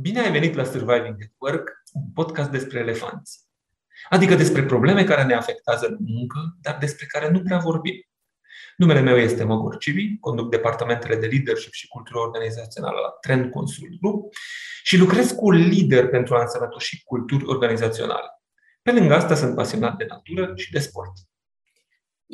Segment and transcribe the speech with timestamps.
[0.00, 3.40] Bine ai venit la Surviving at Work, un podcast despre elefanți.
[4.08, 7.94] Adică despre probleme care ne afectează în muncă, dar despre care nu prea vorbim.
[8.76, 14.00] Numele meu este Măgor Civi, conduc departamentele de leadership și cultură organizațională la Trend Consult
[14.00, 14.34] Group
[14.82, 18.28] și lucrez cu lider pentru a însănătoși culturi organizaționale.
[18.82, 21.12] Pe lângă asta sunt pasionat de natură și de sport.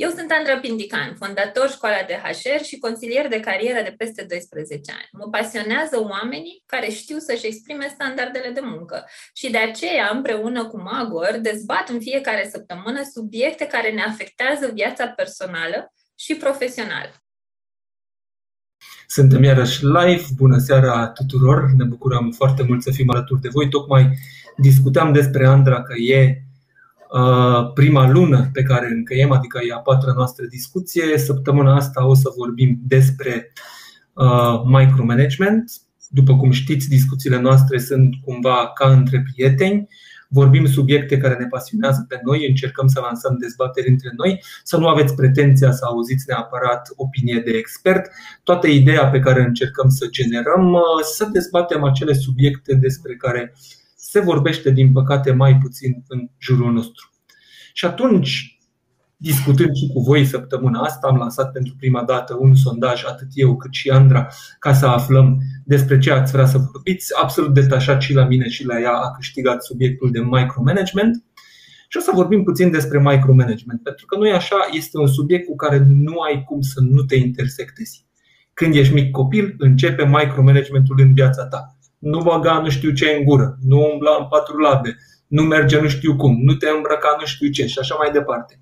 [0.03, 4.93] Eu sunt Andra Pindican, fondator școala de HR și consilier de carieră de peste 12
[4.99, 5.09] ani.
[5.13, 9.05] Mă pasionează oamenii care știu să-și exprime standardele de muncă
[9.35, 15.07] și de aceea, împreună cu Magor, dezbat în fiecare săptămână subiecte care ne afectează viața
[15.07, 15.79] personală
[16.15, 17.15] și profesională.
[19.07, 20.25] Suntem iarăși live.
[20.37, 21.71] Bună seara tuturor!
[21.77, 23.69] Ne bucurăm foarte mult să fim alături de voi.
[23.69, 24.19] Tocmai
[24.57, 26.54] discutam despre Andra că e Uh,
[27.75, 31.19] prima lună pe care încheiem, adică e a patra noastră discuție.
[31.19, 33.53] Săptămâna asta o să vorbim despre
[34.13, 35.73] uh, micromanagement.
[36.09, 39.89] După cum știți, discuțiile noastre sunt cumva ca între prieteni.
[40.29, 44.89] Vorbim subiecte care ne pasionează pe noi, încercăm să lansăm dezbateri între noi, să nu
[44.89, 48.11] aveți pretenția să auziți neapărat opinie de expert.
[48.43, 50.81] Toată ideea pe care încercăm să generăm, uh,
[51.15, 53.55] să dezbatem acele subiecte despre care
[54.15, 57.11] se vorbește, din păcate, mai puțin în jurul nostru.
[57.73, 58.59] Și atunci,
[59.17, 63.57] discutând și cu voi săptămâna asta, am lansat pentru prima dată un sondaj, atât eu
[63.57, 67.13] cât și Andra, ca să aflăm despre ce ați vrea să vorbiți.
[67.23, 71.25] Absolut detașat și la mine și la ea a câștigat subiectul de micromanagement.
[71.89, 75.47] Și o să vorbim puțin despre micromanagement, pentru că nu e așa, este un subiect
[75.47, 78.07] cu care nu ai cum să nu te intersectezi.
[78.53, 81.75] Când ești mic copil, începe micromanagementul în viața ta
[82.05, 85.89] nu băga nu știu ce în gură, nu umbla în patru labe, nu merge nu
[85.89, 87.67] știu cum, nu te îmbrăca nu știu ce.
[87.67, 88.61] Și așa mai departe.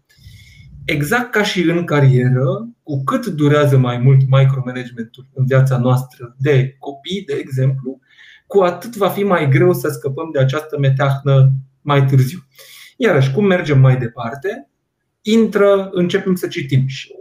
[0.84, 6.76] Exact ca și în carieră, cu cât durează mai mult micromanagementul în viața noastră de
[6.78, 8.00] copii, de exemplu,
[8.46, 12.38] cu atât va fi mai greu să scăpăm de această meteahnă mai târziu.
[12.96, 14.70] Iarăși, cum mergem mai departe,
[15.22, 16.86] intră, începem să citim.
[16.86, 17.14] Și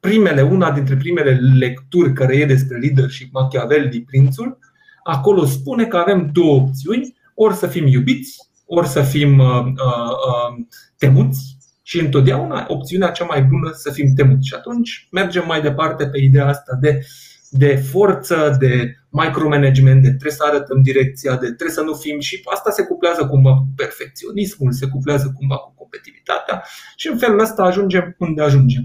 [0.00, 4.58] primele, una dintre primele lecturi care e despre leadership, Machiavelli, prințul,
[5.02, 10.10] acolo spune că avem două opțiuni, ori să fim iubiți, ori să fim uh, uh,
[10.28, 10.64] uh,
[10.98, 14.46] temuți și întotdeauna opțiunea cea mai bună să fim temuți.
[14.46, 17.06] Și atunci mergem mai departe pe ideea asta de,
[17.50, 22.40] de forță, de micromanagement, de trebuie să arătăm direcția, de trebuie să nu fim și
[22.54, 26.64] asta se cuplează cumva cu perfecționismul, se cuplează cumva cu competitivitatea
[26.96, 28.84] și în felul ăsta ajungem unde ajungem.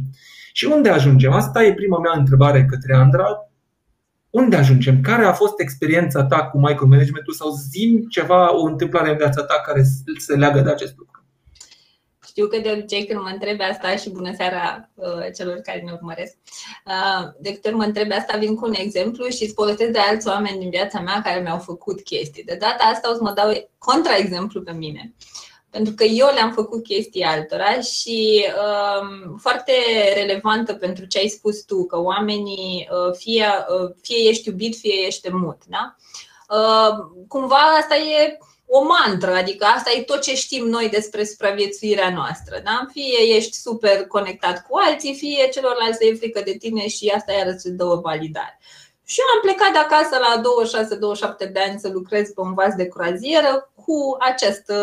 [0.54, 1.32] Și unde ajungem?
[1.32, 3.45] Asta e prima mea întrebare către Andra
[4.36, 5.02] unde ajungem?
[5.02, 9.62] Care a fost experiența ta cu micromanagementul sau zim ceva, o întâmplare în viața ta
[9.66, 9.84] care
[10.18, 11.24] se leagă de acest lucru?
[12.28, 15.92] Știu că de obicei când mă întrebe asta și bună seara uh, celor care ne
[15.92, 16.36] urmăresc,
[16.86, 20.00] uh, de câte ori mă întrebe asta vin cu un exemplu și îți povestesc de
[20.00, 22.44] alți oameni din viața mea care mi-au făcut chestii.
[22.44, 25.14] De data asta o să mă dau contraexemplu pe mine.
[25.14, 29.72] Uh, pentru că eu le-am făcut chestii altora și um, foarte
[30.14, 35.06] relevantă pentru ce ai spus tu, că oamenii uh, fie, uh, fie ești iubit, fie
[35.06, 35.62] ești temut.
[35.68, 35.96] Da?
[36.50, 42.14] Uh, cumva asta e o mantră, adică asta e tot ce știm noi despre supraviețuirea
[42.14, 42.62] noastră.
[42.64, 42.86] Da?
[42.92, 47.50] Fie ești super conectat cu alții, fie celorlalți e frică de tine și asta iară
[47.50, 48.60] îți dă o validare.
[49.04, 50.42] Și eu am plecat de acasă la
[51.48, 54.76] 26-27 de ani să lucrez pe un vas de croazieră cu această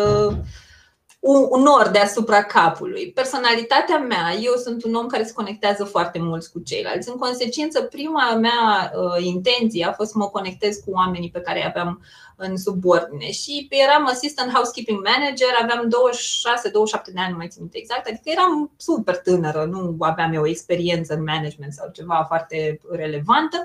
[1.25, 3.11] un nor deasupra capului.
[3.11, 7.09] Personalitatea mea, eu sunt un om care se conectează foarte mult cu ceilalți.
[7.09, 11.59] În consecință, prima mea uh, intenție a fost să mă conectez cu oamenii pe care
[11.59, 12.01] îi aveam
[12.35, 18.07] în subordine și eram assistant housekeeping manager, aveam 26-27 de ani, nu mai țin exact,
[18.07, 23.57] adică eram super tânără, nu aveam eu o experiență în management sau ceva foarte relevantă.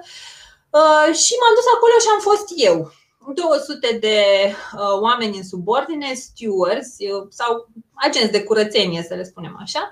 [0.71, 2.93] Uh, și m-am dus acolo și am fost eu
[3.35, 4.21] 200 de
[4.75, 9.91] uh, oameni în subordine, stewards uh, sau agenți de curățenie, să le spunem așa,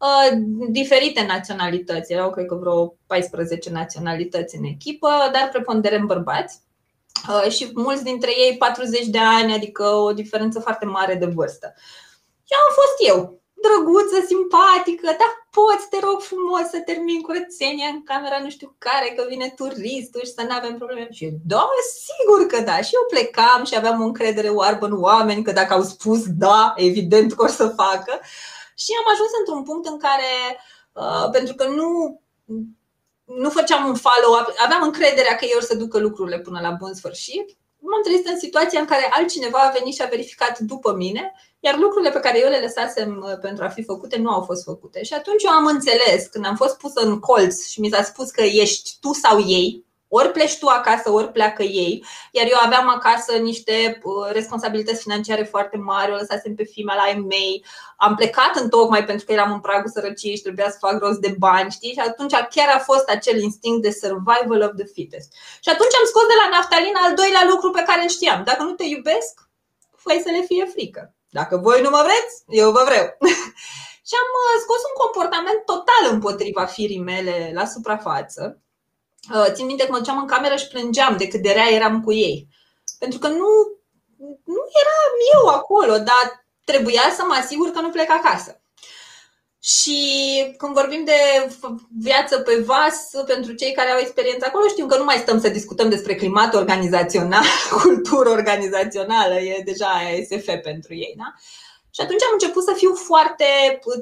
[0.00, 0.38] uh,
[0.68, 2.12] diferite naționalități.
[2.12, 6.60] Erau, cred că, vreo 14 naționalități în echipă, dar preponderent bărbați.
[7.48, 11.74] Și mulți dintre ei 40 de ani, adică o diferență foarte mare de vârstă.
[12.46, 18.02] Eu am fost eu, drăguță, simpatică, dar poți, te rog frumos, să termin curățenia în
[18.10, 21.08] camera nu știu care, că vine turistul și să nu avem probleme.
[21.18, 21.68] Și da,
[22.06, 22.76] sigur că da.
[22.86, 26.72] Și eu plecam și aveam o încredere oarbă în oameni, că dacă au spus da,
[26.76, 28.12] evident că o să facă.
[28.82, 30.32] Și am ajuns într-un punct în care,
[30.92, 31.88] uh, pentru că nu
[33.24, 36.94] nu făceam un follow-up, aveam încrederea că ei or să ducă lucrurile până la bun
[36.94, 41.32] sfârșit m-am trezit în situația în care altcineva a venit și a verificat după mine,
[41.60, 44.64] iar lucrurile pe care eu le lăsasem uh, pentru a fi făcute nu au fost
[44.64, 45.02] făcute.
[45.02, 48.30] Și atunci eu am înțeles, când am fost pusă în colț și mi s-a spus
[48.30, 52.04] că ești tu sau ei, Ori pleci tu acasă, ori pleacă ei.
[52.30, 57.20] Iar eu aveam acasă niște uh, responsabilități financiare foarte mari, o lăsasem pe fima la
[57.20, 57.64] mei.
[57.96, 61.18] Am plecat în tocmai pentru că eram în pragul sărăciei și trebuia să fac rost
[61.18, 61.92] de bani, știi?
[61.92, 65.28] Și atunci chiar a fost acel instinct de survival of the fittest.
[65.64, 68.40] Și atunci am scos de la naftalina al doilea lucru pe care îl știam.
[68.44, 69.32] Dacă nu te iubesc,
[69.96, 71.02] fă să le fie frică.
[71.38, 73.06] Dacă voi nu mă vreți, eu vă vreau.
[74.08, 78.67] și am uh, scos un comportament total împotriva firii mele la suprafață Uh,
[79.52, 82.12] țin minte că mă duceam în cameră și plângeam de cât de rea eram cu
[82.12, 82.48] ei.
[82.98, 83.48] Pentru că nu,
[84.44, 88.60] nu eram eu acolo, dar trebuia să mă asigur că nu plec acasă.
[89.62, 90.00] Și
[90.56, 91.48] când vorbim de
[91.98, 95.48] viață pe vas, pentru cei care au experiență acolo, știu că nu mai stăm să
[95.48, 97.44] discutăm despre climat organizațional,
[97.82, 99.90] cultură organizațională, e deja
[100.28, 101.14] SF pentru ei.
[101.16, 101.34] Da?
[101.90, 103.44] Și atunci am început să fiu foarte,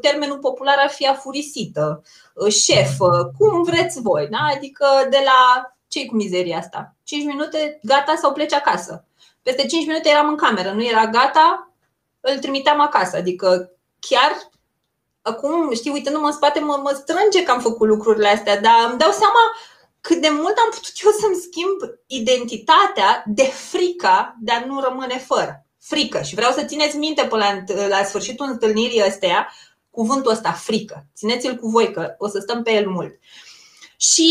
[0.01, 2.03] termenul popular ar fi afurisită,
[2.49, 2.97] șef,
[3.39, 4.39] cum vreți voi, da?
[4.55, 6.95] adică de la ce cu mizeria asta?
[7.05, 9.05] 5 minute, gata sau pleci acasă.
[9.43, 11.73] Peste 5 minute eram în cameră, nu era gata,
[12.21, 13.17] îl trimiteam acasă.
[13.17, 14.51] Adică chiar
[15.23, 18.99] acum, știi, uitându-mă în spate, mă, mă strânge că am făcut lucrurile astea, dar îmi
[18.99, 19.41] dau seama
[20.01, 25.19] cât de mult am putut eu să-mi schimb identitatea de frica de a nu rămâne
[25.19, 26.21] fără frică.
[26.23, 29.53] Și vreau să țineți minte până la, la sfârșitul întâlnirii astea
[29.91, 31.07] cuvântul ăsta, frică.
[31.17, 33.19] Țineți-l cu voi că o să stăm pe el mult.
[33.97, 34.31] Și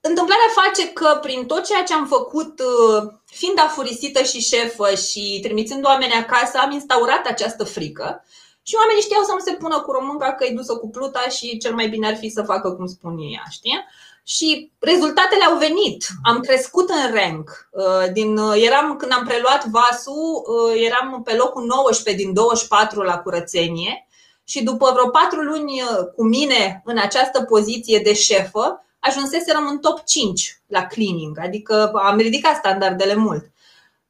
[0.00, 5.38] întâmplarea face că prin tot ceea ce am făcut, uh, fiind afurisită și șefă și
[5.42, 8.24] trimițând oameni acasă, am instaurat această frică
[8.68, 11.58] și oamenii știau să nu se pună cu românca că e dusă cu pluta și
[11.58, 13.84] cel mai bine ar fi să facă cum spune ea, știi?
[14.28, 16.06] Și rezultatele au venit.
[16.22, 17.68] Am crescut în rank.
[17.70, 23.02] Uh, din, uh, eram, când am preluat vasul, uh, eram pe locul 19 din 24
[23.02, 24.06] la curățenie
[24.44, 25.82] și după vreo patru luni
[26.16, 32.18] cu mine în această poziție de șefă, ajunseserăm în top 5 la cleaning, adică am
[32.18, 33.50] ridicat standardele mult.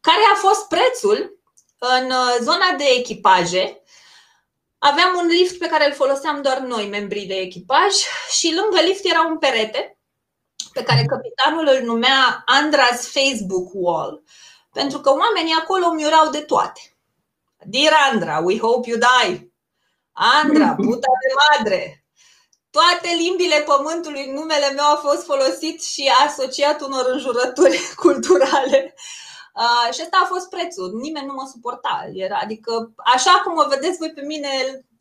[0.00, 1.38] Care a fost prețul?
[1.78, 3.82] În zona de echipaje,
[4.78, 7.92] aveam un lift pe care îl foloseam doar noi, membrii de echipaj,
[8.38, 9.97] și lângă lift era un perete
[10.78, 14.22] pe care capitanul îl numea Andras Facebook Wall,
[14.72, 16.80] pentru că oamenii acolo miurau de toate.
[17.64, 19.52] Dear Andra, we hope you die.
[20.12, 22.04] Andra, puta de madre.
[22.70, 28.94] Toate limbile pământului, numele meu a fost folosit și asociat unor înjurături culturale.
[29.54, 30.98] Uh, și ăsta a fost prețul.
[31.00, 32.10] Nimeni nu mă suporta.
[32.12, 34.50] Era, adică, așa cum mă vedeți voi pe mine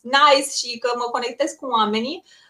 [0.01, 2.45] nice și că mă conectez cu oamenii, Uh,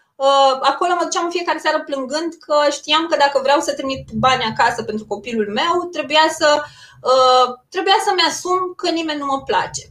[0.60, 4.44] acolo mă duceam în fiecare seară plângând că știam că dacă vreau să trimit bani
[4.44, 6.62] acasă pentru copilul meu, trebuia să
[7.10, 9.82] uh, trebuia să-mi asum că nimeni nu mă place.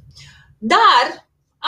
[0.57, 1.05] Dar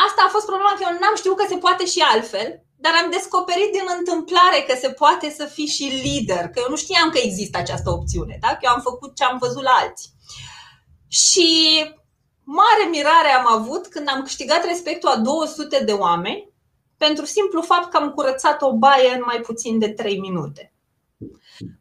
[0.05, 3.09] asta a fost problema că eu n-am știut că se poate și altfel, dar am
[3.11, 7.19] descoperit din întâmplare că se poate să fii și lider, că eu nu știam că
[7.21, 8.47] există această opțiune, da?
[8.47, 10.11] că eu am făcut ce am văzut la alții.
[11.07, 11.49] Și
[12.43, 16.48] mare mirare am avut când am câștigat respectul a 200 de oameni
[17.05, 20.73] pentru simplu fapt că am curățat o baie în mai puțin de 3 minute.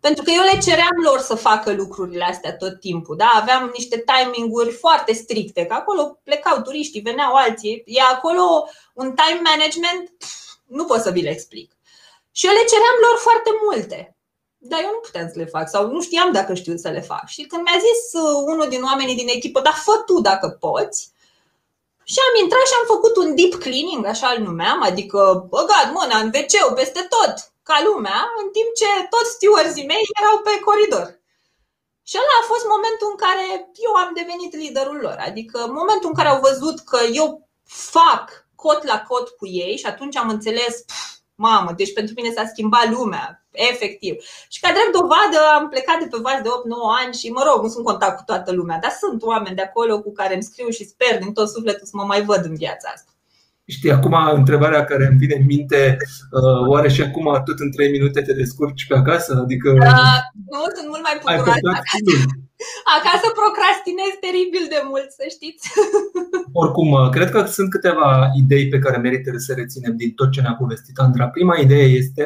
[0.01, 3.17] Pentru că eu le ceream lor să facă lucrurile astea tot timpul.
[3.17, 3.31] Da?
[3.35, 7.83] Aveam niște timinguri foarte stricte, că acolo plecau turiștii, veneau alții.
[7.87, 8.45] E acolo
[8.95, 10.13] un time management,
[10.67, 11.77] nu pot să vi le explic.
[12.33, 14.17] Și eu le ceream lor foarte multe.
[14.59, 17.27] Dar eu nu puteam să le fac sau nu știam dacă știu să le fac.
[17.27, 21.13] Și când mi-a zis uh, unul din oamenii din echipă, dar fă tu dacă poți,
[22.13, 25.21] și am intrat și am făcut un deep cleaning, așa îl numeam, adică
[25.55, 27.35] băgat mâna în wc peste tot,
[27.69, 31.07] ca lumea, în timp ce toți stewardii mei erau pe coridor.
[32.09, 33.47] Și ăla a fost momentul în care
[33.87, 35.17] eu am devenit liderul lor.
[35.29, 37.49] Adică momentul în care au văzut că eu
[37.95, 38.25] fac
[38.55, 42.47] cot la cot cu ei și atunci am înțeles, pf, mamă, deci pentru mine s-a
[42.47, 44.15] schimbat lumea, efectiv.
[44.49, 46.53] Și ca drept dovadă am plecat de pe vas de 8-9
[47.05, 50.01] ani și mă rog, nu sunt contact cu toată lumea, dar sunt oameni de acolo
[50.01, 52.89] cu care îmi scriu și sper din tot sufletul să mă mai văd în viața
[52.95, 53.11] asta.
[53.77, 55.97] Știi, acum întrebarea care îmi vine în minte,
[56.31, 59.41] uh, oare și acum tot în 3 minute te descurci pe acasă?
[59.45, 60.19] Adică uh,
[60.55, 61.69] nu, sunt mult mai bucuroasă.
[61.75, 62.13] Acasă,
[62.99, 65.65] acasă procrastinez teribil de mult, să știți.
[66.63, 68.09] Oricum, uh, cred că sunt câteva
[68.43, 71.27] idei pe care merită să reținem din tot ce ne-a povestit Andra.
[71.37, 72.23] Prima idee este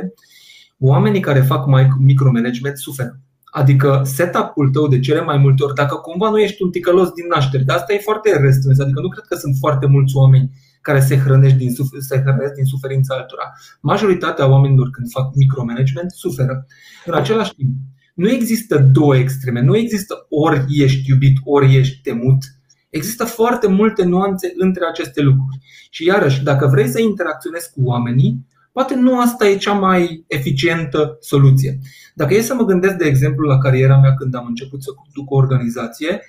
[0.78, 1.62] oamenii care fac
[2.11, 3.14] micromanagement suferă.
[3.44, 7.26] Adică setup-ul tău de cele mai multe ori, dacă cumva nu ești un ticălos din
[7.34, 10.50] naștere, dar asta e foarte restrâns, adică nu cred că sunt foarte mulți oameni
[10.82, 13.52] care se hrănesc din, se hrănesc din suferința altora.
[13.80, 16.66] Majoritatea oamenilor când fac micromanagement suferă.
[17.04, 17.70] În același timp,
[18.14, 22.42] nu există două extreme, nu există ori ești iubit, ori ești temut.
[22.90, 25.58] Există foarte multe nuanțe între aceste lucruri.
[25.90, 31.16] Și iarăși, dacă vrei să interacționezi cu oamenii, poate nu asta e cea mai eficientă
[31.20, 31.78] soluție.
[32.14, 35.30] Dacă e să mă gândesc, de exemplu, la cariera mea când am început să duc
[35.30, 36.20] o organizație,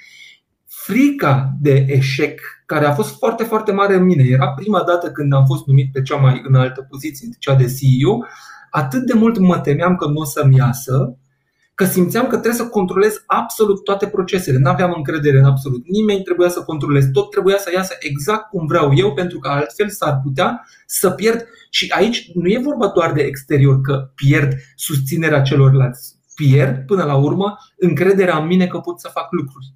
[0.85, 5.33] frica de eșec, care a fost foarte, foarte mare în mine, era prima dată când
[5.33, 8.25] am fost numit pe cea mai înaltă poziție, cea de CEO,
[8.69, 11.17] atât de mult mă temeam că nu o să-mi iasă,
[11.75, 14.57] că simțeam că trebuie să controlez absolut toate procesele.
[14.57, 18.65] Nu aveam încredere în absolut nimeni, trebuia să controlez tot, trebuia să iasă exact cum
[18.65, 21.45] vreau eu, pentru că altfel s-ar putea să pierd.
[21.69, 26.15] Și aici nu e vorba doar de exterior, că pierd susținerea celorlalți.
[26.35, 29.73] Pierd, până la urmă, încrederea în mine că pot să fac lucruri.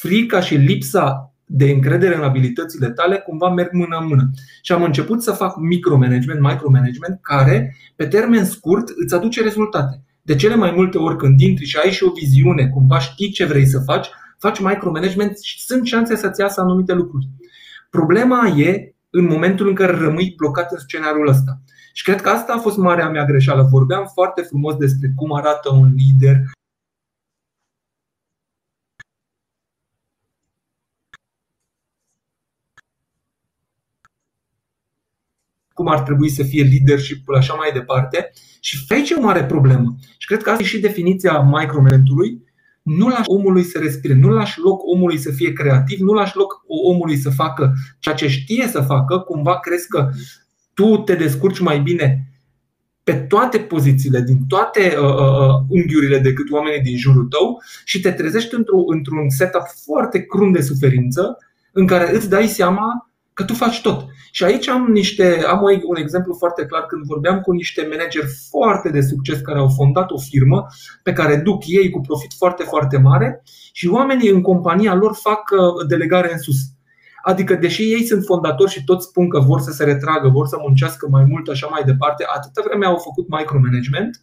[0.00, 4.30] Frica și lipsa de încredere în abilitățile tale cumva merg mână în mână.
[4.62, 10.02] Și am început să fac micromanagement, micromanagement, care pe termen scurt îți aduce rezultate.
[10.22, 13.44] De cele mai multe ori când intri și ai și o viziune, cumva știi ce
[13.44, 17.28] vrei să faci, faci micromanagement și sunt șanse să-ți iasă anumite lucruri.
[17.90, 21.60] Problema e în momentul în care rămâi blocat în scenariul ăsta.
[21.92, 23.68] Și cred că asta a fost marea mea greșeală.
[23.70, 26.36] Vorbeam foarte frumos despre cum arată un lider,
[35.80, 38.32] cum ar trebui să fie leadership-ul, așa mai departe.
[38.60, 39.96] Și aici e o mare problemă.
[40.18, 42.44] Și cred că asta e și definiția micromanagement-ului.
[42.82, 46.62] Nu lași omului să respire, nu lași loc omului să fie creativ, nu lași loc
[46.66, 50.08] omului să facă ceea ce știe să facă, cumva crezi că
[50.74, 52.30] tu te descurci mai bine
[53.02, 58.00] pe toate pozițiile, din toate uh, uh, uh unghiurile decât oamenii din jurul tău și
[58.00, 58.54] te trezești
[58.86, 61.38] într-un setup foarte crunt de suferință
[61.72, 63.09] în care îți dai seama
[63.40, 64.06] că tu faci tot.
[64.30, 68.88] Și aici am, niște, am un exemplu foarte clar când vorbeam cu niște manageri foarte
[68.88, 70.66] de succes care au fondat o firmă
[71.02, 73.42] pe care duc ei cu profit foarte, foarte mare
[73.72, 76.56] și oamenii în compania lor fac uh, delegare în sus.
[77.22, 80.56] Adică, deși ei sunt fondatori și toți spun că vor să se retragă, vor să
[80.60, 84.22] muncească mai mult, așa mai departe, atâta vreme au făcut micromanagement,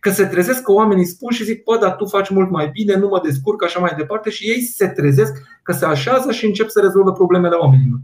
[0.00, 2.96] că se trezesc că oamenii spun și zic, bă, dar tu faci mult mai bine,
[2.96, 6.68] nu mă descurc, așa mai departe, și ei se trezesc că se așează și încep
[6.68, 7.98] să rezolvă problemele oamenilor.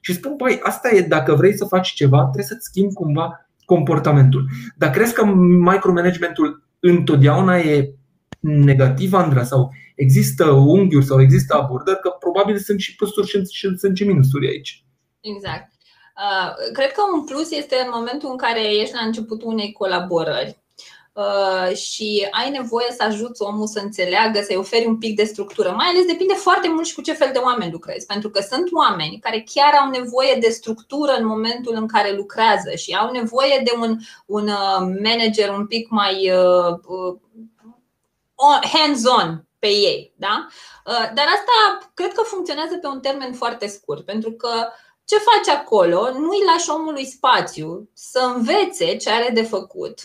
[0.00, 4.44] Și spun, păi, asta e, dacă vrei să faci ceva, trebuie să-ți schimbi cumva comportamentul.
[4.76, 5.24] Dar crezi că
[5.70, 7.92] micromanagementul întotdeauna e
[8.40, 13.76] negativ, Andra, sau există unghiuri sau există abordări, că probabil sunt și plusuri și, și
[13.76, 14.84] sunt și minusuri aici.
[15.20, 15.72] Exact.
[16.16, 20.58] Uh, cred că un plus este în momentul în care ești la începutul unei colaborări
[20.58, 20.67] Uh,
[21.74, 25.70] și ai nevoie să ajuți omul să înțeleagă, să-i oferi un pic de structură.
[25.70, 28.06] Mai ales depinde foarte mult și cu ce fel de oameni lucrezi.
[28.06, 32.70] Pentru că sunt oameni care chiar au nevoie de structură în momentul în care lucrează
[32.76, 33.96] și au nevoie de un,
[34.26, 37.16] un uh, manager un pic mai uh,
[38.72, 40.12] hands-on pe ei.
[40.16, 40.46] Da?
[40.84, 44.68] Dar asta cred că funcționează pe un termen foarte scurt, pentru că
[45.04, 46.10] ce faci acolo?
[46.12, 49.98] Nu îi lași omului spațiu să învețe ce are de făcut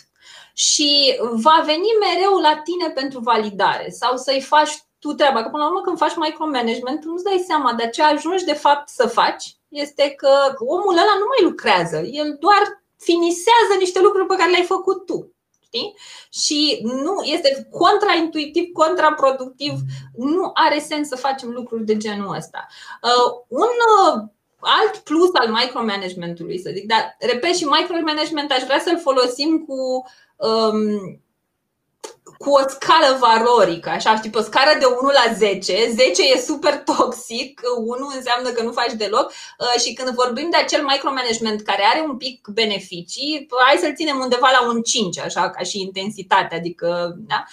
[0.53, 5.43] și va veni mereu la tine pentru validare sau să-i faci tu treaba.
[5.43, 8.89] Că până la urmă când faci micromanagement, nu-ți dai seama, dar ce ajungi de fapt
[8.89, 14.35] să faci este că omul ăla nu mai lucrează, el doar finisează niște lucruri pe
[14.35, 15.33] care le-ai făcut tu.
[15.63, 15.95] Știi?
[16.29, 19.73] Și nu este contraintuitiv, contraproductiv,
[20.15, 22.67] nu are sens să facem lucruri de genul ăsta.
[23.01, 24.21] Uh, un uh,
[24.59, 30.05] alt plus al micromanagementului, să zic, dar repet și micromanagement aș vrea să-l folosim cu
[30.47, 31.17] um,
[32.37, 36.39] cu o scală valorică, așa, știi, pe o scară de 1 la 10, 10 e
[36.39, 41.61] super toxic, 1 înseamnă că nu faci deloc uh, și când vorbim de acel micromanagement
[41.61, 45.79] care are un pic beneficii, hai să-l ținem undeva la un 5, așa, ca și
[45.79, 47.43] intensitate, adică, da?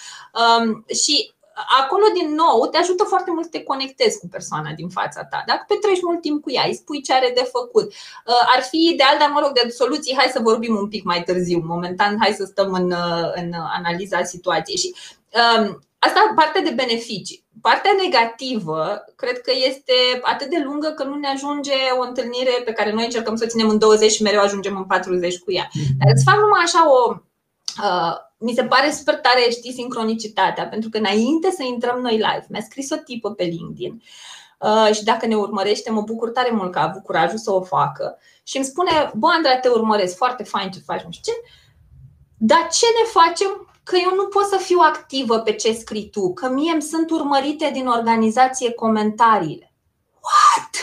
[0.41, 1.33] Um, și
[1.81, 5.43] acolo, din nou, te ajută foarte mult să te conectezi cu persoana din fața ta.
[5.45, 7.87] Dacă petreci mult timp cu ea, îi spui ce are de făcut.
[7.91, 11.23] Uh, ar fi ideal, dar mă rog, de soluții, hai să vorbim un pic mai
[11.23, 11.61] târziu.
[11.65, 14.77] Momentan, hai să stăm în, uh, în analiza situației.
[14.77, 14.95] Și
[15.39, 17.43] um, asta partea de beneficii.
[17.61, 22.71] Partea negativă, cred că este atât de lungă că nu ne ajunge o întâlnire pe
[22.71, 25.69] care noi încercăm să o ținem în 20 și mereu ajungem în 40 cu ea.
[25.99, 27.15] Dar îți fac numai așa o.
[27.83, 32.45] Uh, mi se pare super tare, știi, sincronicitatea, pentru că înainte să intrăm noi live,
[32.49, 34.03] mi-a scris o tipă pe LinkedIn
[34.59, 37.61] uh, și dacă ne urmărește, mă bucur tare mult că a avut curajul să o
[37.61, 41.39] facă și îmi spune, bă, Andra, te urmăresc, foarte fain ce faci, nu știu ce,
[42.37, 46.33] dar ce ne facem că eu nu pot să fiu activă pe ce scrii tu,
[46.33, 49.73] că mie îmi sunt urmărite din organizație comentariile.
[50.27, 50.73] What?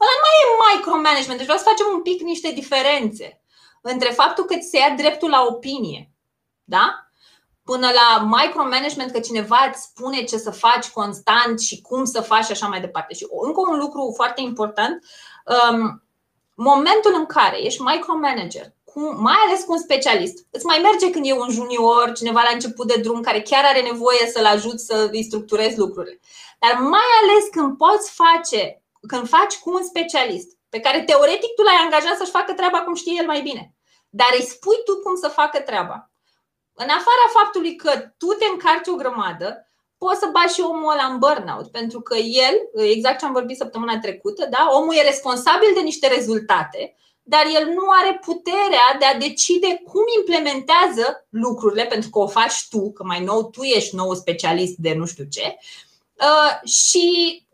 [0.00, 3.40] Ăla nu mai e micromanagement, deci vreau să facem un pic niște diferențe
[3.80, 6.10] între faptul că ți se ia dreptul la opinie,
[6.64, 7.05] da?
[7.70, 12.44] Până la micromanagement, că cineva îți spune ce să faci constant și cum să faci
[12.44, 13.14] și așa mai departe.
[13.14, 15.04] Și încă un lucru foarte important,
[15.70, 16.02] um,
[16.54, 20.46] momentul în care ești micromanager cu cu, mai ales cu un specialist.
[20.50, 23.82] Îți mai merge când e un junior, cineva la început de drum care chiar are
[23.82, 26.20] nevoie să-l ajut să îi structurezi lucrurile.
[26.58, 31.62] Dar mai ales când poți face, când faci cu un specialist pe care teoretic tu
[31.62, 33.74] l-ai angajat să-și facă treaba cum știe el mai bine,
[34.08, 36.10] dar îi spui tu cum să facă treaba.
[36.78, 39.68] În afara faptului că tu te încarci o grămadă,
[39.98, 43.56] poți să bagi și omul ăla în burnout, pentru că el, exact ce am vorbit
[43.56, 44.68] săptămâna trecută, da?
[44.72, 50.02] omul e responsabil de niște rezultate, dar el nu are puterea de a decide cum
[50.18, 54.94] implementează lucrurile, pentru că o faci tu, că mai nou tu ești nou specialist de
[54.94, 55.56] nu știu ce,
[56.20, 57.45] uh, și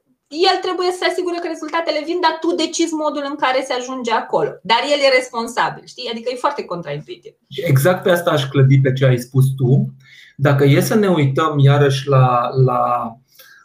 [0.49, 3.75] el trebuie să se asigure că rezultatele vin, dar tu decizi modul în care se
[3.81, 4.51] ajunge acolo.
[4.71, 6.11] Dar el e responsabil, știi?
[6.13, 7.33] Adică e foarte contraintuitiv.
[7.73, 9.71] Exact pe asta aș clădi pe ce ai spus tu.
[10.37, 12.83] Dacă e să ne uităm iarăși la, la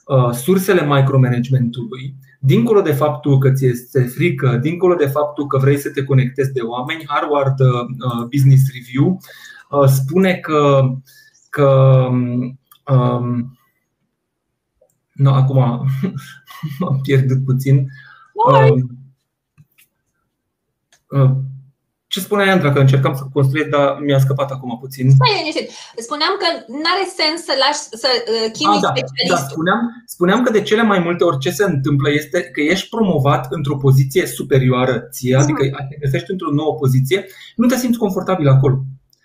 [0.05, 5.77] uh, sursele micromanagementului, dincolo de faptul că ți este frică, dincolo de faptul că vrei
[5.77, 9.19] să te conectezi de oameni, Harvard uh, Business Review
[9.69, 10.81] uh, spune că,
[11.49, 11.69] că
[12.93, 13.56] um,
[15.17, 15.57] no, acum
[16.79, 17.87] m-am pierdut puțin.
[18.33, 18.83] Uh,
[21.07, 21.31] uh,
[22.07, 25.11] ce spunea Andra că încercam să construiesc, dar mi-a scăpat acum puțin.
[25.11, 25.69] Stai liniștit.
[26.07, 28.93] Spuneam că nu are sens să lași să uh, chimii da,
[29.29, 32.89] Da, spuneam, spuneam că de cele mai multe ori ce se întâmplă este că ești
[32.89, 35.41] promovat într-o poziție superioară ție, uh-huh.
[35.41, 38.77] adică te găsești într-o nouă poziție, nu te simți confortabil acolo.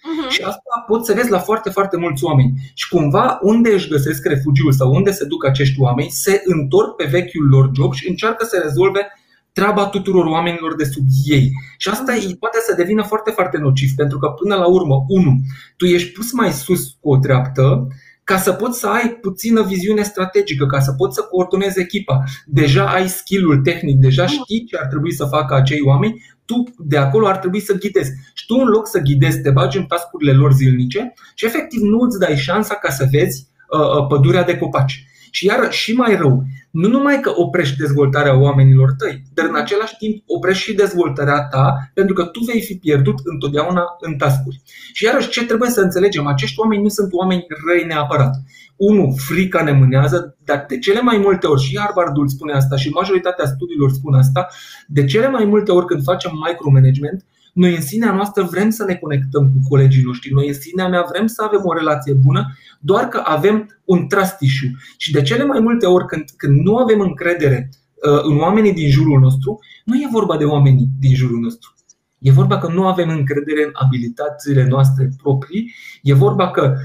[0.03, 0.29] Uh-huh.
[0.29, 2.53] Și asta poți să vezi la foarte, foarte mulți oameni.
[2.75, 7.05] Și cumva unde își găsesc refugiul sau unde se duc acești oameni, se întorc pe
[7.05, 9.07] vechiul lor job și încearcă să rezolve
[9.53, 11.51] treaba tuturor oamenilor de sub ei.
[11.79, 15.41] Și asta poate să devină foarte, foarte nociv, pentru că până la urmă, unu,
[15.77, 17.87] tu ești pus mai sus cu o treaptă,
[18.25, 22.25] ca să poți să ai puțină viziune strategică, ca să poți să coordonezi echipa.
[22.47, 26.97] Deja ai skill-ul tehnic, deja știi ce ar trebui să facă acei oameni, tu de
[26.97, 28.11] acolo ar trebui să ghidezi.
[28.35, 32.00] Și tu în loc să ghidezi, te bagi în tascurile lor zilnice și efectiv nu
[32.00, 35.07] îți dai șansa ca să vezi uh, uh pădurea de copaci.
[35.31, 39.97] Și iar și mai rău, nu numai că oprești dezvoltarea oamenilor tăi, dar în același
[39.97, 44.62] timp oprești și dezvoltarea ta, pentru că tu vei fi pierdut întotdeauna în tascuri.
[44.92, 46.27] Și iarăși ce trebuie să înțelegem?
[46.27, 48.35] Acești oameni nu sunt oameni răi neapărat.
[48.77, 52.88] Unu, frica ne mânează, dar de cele mai multe ori, și Harvardul spune asta și
[52.88, 54.49] majoritatea studiilor spun asta,
[54.87, 58.95] de cele mai multe ori când facem micromanagement, noi în sinea noastră vrem să ne
[58.95, 63.09] conectăm cu colegii noștri, noi în sinea mea vrem să avem o relație bună, doar
[63.09, 64.71] că avem un trust issue.
[64.97, 68.91] Și de cele mai multe ori când, când nu avem încredere uh, în oamenii din
[68.91, 71.75] jurul nostru, nu e vorba de oamenii din jurul nostru.
[72.19, 76.77] E vorba că nu avem încredere în abilitățile noastre proprii, e vorba că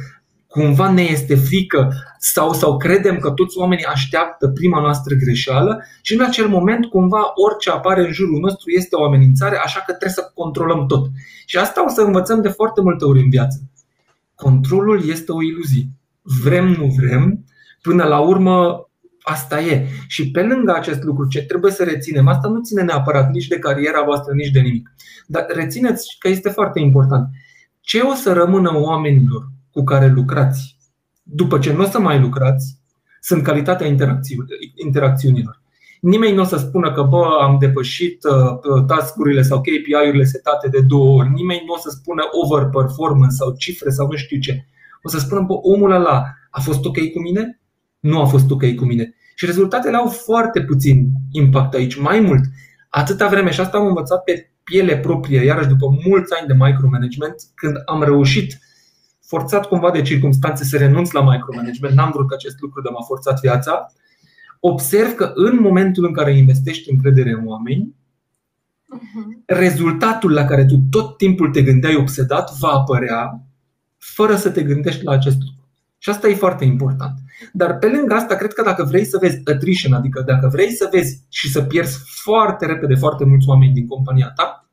[0.47, 6.13] cumva ne este frică sau, sau credem că toți oamenii așteaptă prima noastră greșeală și
[6.13, 10.23] în acel moment cumva orice apare în jurul nostru este o amenințare, așa că trebuie
[10.23, 11.07] să controlăm tot.
[11.45, 13.61] Și asta o să învățăm de foarte multe ori în viață.
[14.35, 15.89] Controlul este o iluzie.
[16.21, 17.45] Vrem, nu vrem,
[17.81, 18.81] până la urmă
[19.29, 19.87] Asta e.
[20.07, 23.59] Și pe lângă acest lucru, ce trebuie să reținem, asta nu ține neapărat nici de
[23.59, 24.95] cariera voastră, nici de nimic.
[25.25, 27.27] Dar rețineți că este foarte important.
[27.81, 30.77] Ce o să rămână oamenilor cu care lucrați,
[31.23, 32.77] după ce nu o să mai lucrați,
[33.21, 33.87] sunt calitatea
[34.75, 35.61] interacțiunilor.
[36.01, 40.79] Nimeni nu o să spună că bă, am depășit uh, tascurile sau KPI-urile setate de
[40.81, 41.29] două ori.
[41.29, 44.65] Nimeni nu o să spună overperformance sau cifre sau nu știu ce.
[45.03, 47.59] O să spună, bă, omul ăla a fost ok cu mine?
[47.99, 49.15] Nu a fost ok cu mine.
[49.35, 51.99] Și rezultatele au foarte puțin impact aici.
[51.99, 52.41] Mai mult,
[52.89, 57.35] atâta vreme, și asta am învățat pe piele proprie, iarăși după mulți ani de micromanagement,
[57.55, 58.59] când am reușit
[59.27, 63.39] forțat cumva de circunstanțe să renunț la micromanagement, n-am vrut acest lucru, dar m-a forțat
[63.39, 63.85] viața,
[64.59, 67.95] observ că în momentul în care investești încredere în oameni,
[68.95, 69.45] uh-huh.
[69.45, 73.41] rezultatul la care tu tot timpul te gândeai obsedat va apărea
[73.97, 75.69] fără să te gândești la acest lucru.
[75.97, 77.19] Și asta e foarte important.
[77.53, 80.87] Dar pe lângă asta, cred că dacă vrei să vezi attrition, adică dacă vrei să
[80.91, 84.69] vezi și să pierzi foarte repede foarte mulți oameni din compania ta,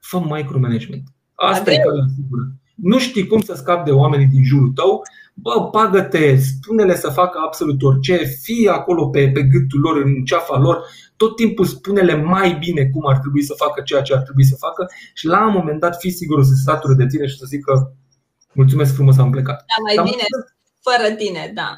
[0.00, 1.02] fă micromanagement.
[1.34, 5.02] Asta e calea sigură nu știi cum să scapi de oamenii din jurul tău,
[5.34, 10.58] bă, pagă-te, spune-le să facă absolut orice, fii acolo pe, pe gâtul lor, în ceafa
[10.58, 10.84] lor,
[11.16, 14.56] tot timpul spune-le mai bine cum ar trebui să facă ceea ce ar trebui să
[14.58, 17.44] facă și la un moment dat fii sigur să se sature de tine și să
[17.48, 17.92] zică
[18.52, 19.58] mulțumesc frumos, am plecat.
[19.58, 20.24] Da, mai Cam bine
[20.80, 21.76] fără tine, da.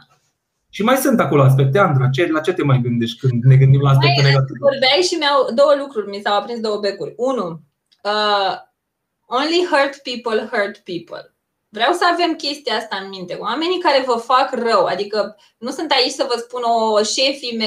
[0.70, 3.80] Și mai sunt acolo aspecte, Andra, ce, la ce te mai gândești când ne gândim
[3.80, 4.58] la aspecte mai negative?
[4.58, 7.14] Vorbeai și mi-au două lucruri, mi s-au aprins două becuri.
[7.16, 7.46] Unu,
[8.02, 8.52] uh,
[9.26, 11.36] Only hurt people hurt people.
[11.68, 13.34] Vreau să avem chestia asta în minte.
[13.34, 17.58] Oamenii care vă fac rău, adică nu sunt aici să vă spun o șefii,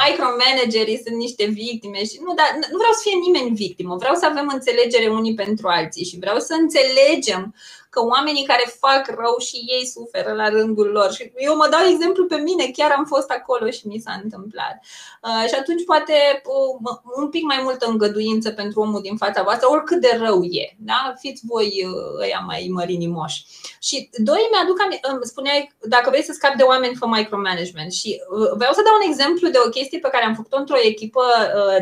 [0.00, 3.96] micromanagerii sunt niște victime și nu, dar nu vreau să fie nimeni victimă.
[3.96, 7.54] Vreau să avem înțelegere unii pentru alții și vreau să înțelegem
[7.90, 11.12] că oamenii care fac rău și ei suferă la rândul lor.
[11.12, 14.74] Și eu mă dau exemplu pe mine, chiar am fost acolo și mi s-a întâmplat.
[15.22, 19.70] Uh, și atunci poate uh, un pic mai multă îngăduință pentru omul din fața voastră,
[19.70, 20.76] oricât de rău e.
[20.78, 21.14] Da?
[21.18, 23.44] Fiți voi uh, ăia mai mărinimoși.
[23.80, 24.78] Și doi, mi-aduc
[25.22, 27.92] spuneai, dacă vrei să scapi de oameni, fă micromanagement.
[27.92, 28.20] Și
[28.56, 31.22] vreau să dau un exemplu de o chestie pe care am făcut-o într-o echipă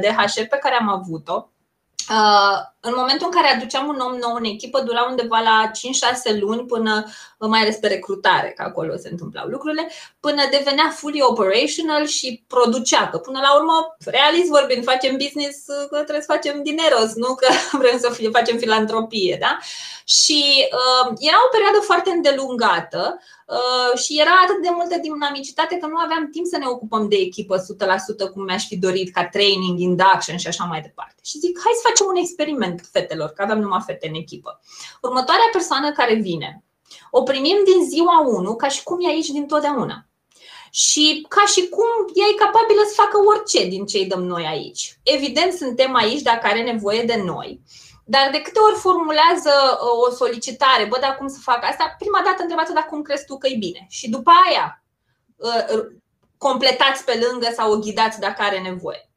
[0.01, 1.58] de HR pe care am avut-o Uh,
[2.81, 5.71] în momentul în care aduceam un om nou în echipă, dura undeva la
[6.35, 7.05] 5-6 luni până,
[7.39, 9.91] mai ales pe recrutare, că acolo se întâmplau lucrurile,
[10.21, 13.09] până devenea fully operational și producea.
[13.09, 17.47] Că până la urmă, realist vorbind, facem business că trebuie să facem dineros, nu că
[17.83, 19.37] vrem să facem filantropie.
[19.41, 19.59] Da?
[20.05, 23.38] Și uh, era o perioadă foarte îndelungată Uh,
[24.03, 27.55] și era atât de multă dinamicitate că nu aveam timp să ne ocupăm de echipă
[28.29, 31.21] 100% cum mi-aș fi dorit, ca training, induction și așa mai departe.
[31.25, 34.61] Și zic, hai să facem un experiment fetelor, că aveam numai fete în echipă.
[35.03, 36.65] Următoarea persoană care vine,
[37.11, 40.07] o primim din ziua 1 ca și cum e aici din totdeauna.
[40.71, 44.47] Și ca și cum ea e capabilă să facă orice din ce îi dăm noi
[44.47, 44.99] aici.
[45.03, 47.61] Evident, suntem aici dacă are nevoie de noi.
[48.15, 52.21] Dar de câte ori formulează uh, o solicitare, bă, dar cum să fac asta, prima
[52.25, 53.87] dată întrebați-o dacă cum crezi tu că e bine.
[53.89, 54.83] Și după aia
[55.37, 55.85] uh,
[56.39, 59.08] completați pe lângă sau o ghidați dacă are nevoie.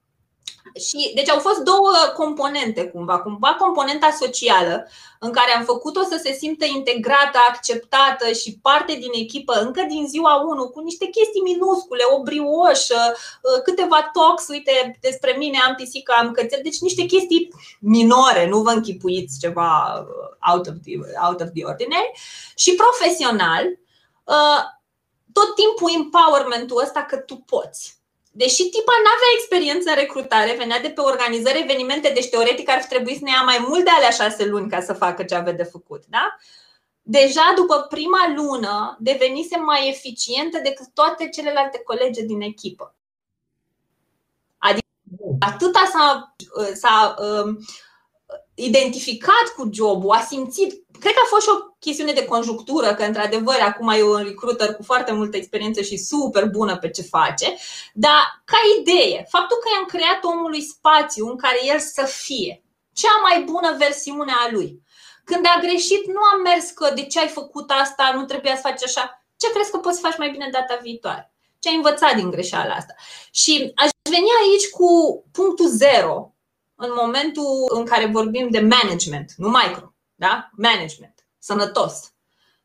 [0.80, 3.20] Și, deci au fost două componente cumva.
[3.20, 4.88] Cumva componenta socială,
[5.20, 10.08] în care am făcut-o să se simtă integrată, acceptată și parte din echipă încă din
[10.08, 15.76] ziua 1, cu niște chestii minuscule, o brioșă, uh, câteva tox, uite, despre mine am
[15.76, 20.94] pisică, am cățel, deci niște chestii minore, nu vă închipuiți ceva uh, out of the,
[21.28, 22.12] out of the ordinary.
[22.56, 23.66] Și profesional,
[24.24, 24.62] uh,
[25.34, 28.01] tot timpul empowerment-ul ăsta că tu poți
[28.34, 32.82] Deși tipa nu avea experiență în recrutare, venea de pe organizări evenimente, deci teoretic ar
[32.82, 35.36] fi trebuit să ne ia mai mult de alea șase luni ca să facă ce
[35.36, 36.04] avea de făcut.
[36.08, 36.36] Da?
[37.02, 42.96] Deja după prima lună devenise mai eficientă decât toate celelalte colegi din echipă.
[44.58, 44.88] Adică
[45.40, 46.36] atâta s-a,
[46.74, 47.58] s-a um,
[48.54, 53.04] identificat cu jobul, a simțit Cred că a fost și o chestiune de conjunctură, că
[53.04, 57.56] într-adevăr acum e un recruiter cu foarte multă experiență și super bună pe ce face,
[57.94, 63.16] dar ca idee, faptul că i-am creat omului spațiu în care el să fie cea
[63.22, 64.82] mai bună versiune a lui.
[65.24, 68.62] Când a greșit, nu am mers că de ce ai făcut asta, nu trebuia să
[68.64, 69.26] faci așa.
[69.38, 71.34] Ce crezi că poți să faci mai bine data viitoare?
[71.60, 72.94] Ce ai învățat din greșeala asta?
[73.32, 74.90] Și aș veni aici cu
[75.32, 76.34] punctul zero
[76.76, 79.91] în momentul în care vorbim de management, nu micro
[80.22, 80.50] da?
[80.52, 82.14] management, sănătos,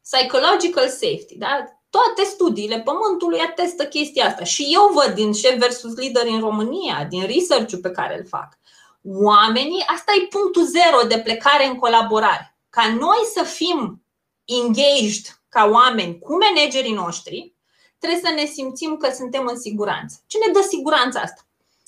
[0.03, 1.65] psychological safety, da?
[1.91, 4.45] toate studiile pământului atestă chestia asta.
[4.45, 8.59] Și eu văd din șef versus lider în România, din research-ul pe care îl fac.
[9.03, 12.57] Oamenii, asta e punctul zero de plecare în colaborare.
[12.71, 14.05] Ca noi să fim
[14.45, 17.55] engaged ca oameni cu managerii noștri,
[17.99, 20.17] trebuie să ne simțim că suntem în siguranță.
[20.27, 21.41] Ce ne dă siguranța asta?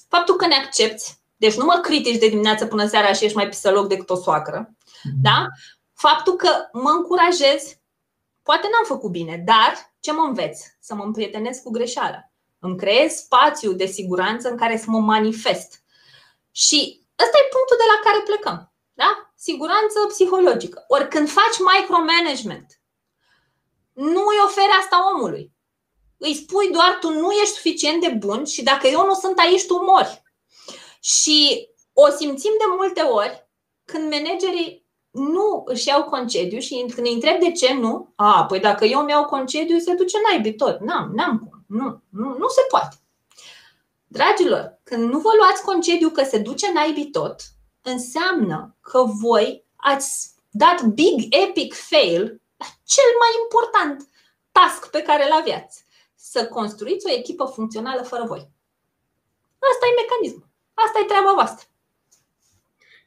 [0.09, 3.49] Faptul că ne accepti, deci nu mă critici de dimineață până seara și ești mai
[3.49, 4.73] pisăloc decât o soacră.
[5.03, 5.15] Mhm.
[5.23, 5.47] Da?
[5.95, 7.63] Faptul că mă încurajez,
[8.43, 10.61] poate n-am făcut bine, dar ce mă înveț?
[10.81, 12.31] Să mă împrietenesc cu greșeala.
[12.59, 15.83] Îmi creez spațiu de siguranță în care să mă manifest.
[16.51, 18.73] Și ăsta e punctul de la care plecăm.
[18.93, 19.33] Da?
[19.37, 20.85] Siguranță psihologică.
[20.89, 22.81] Ori când faci micromanagement,
[23.93, 25.53] nu îi oferi asta omului.
[26.17, 29.67] Îi spui doar tu nu ești suficient de bun și dacă eu nu sunt aici,
[29.67, 30.23] tu mori.
[31.01, 33.49] Și o simțim de multe ori
[33.85, 34.88] când managerii
[35.19, 39.01] nu își iau concediu și când îi întreb de ce nu, a, păi dacă eu
[39.01, 40.81] mi iau concediu, se duce naibii tot.
[40.81, 41.65] N-am, n-am cum.
[41.67, 42.97] Nu, nu, nu se poate.
[44.07, 47.41] Dragilor, când nu vă luați concediu că se duce naibii tot,
[47.83, 54.09] înseamnă că voi ați dat big epic fail la cel mai important
[54.53, 55.85] task pe care îl aveați.
[56.15, 58.51] Să construiți o echipă funcțională fără voi.
[59.71, 60.49] Asta e mecanismul.
[60.75, 61.67] Asta e treaba voastră.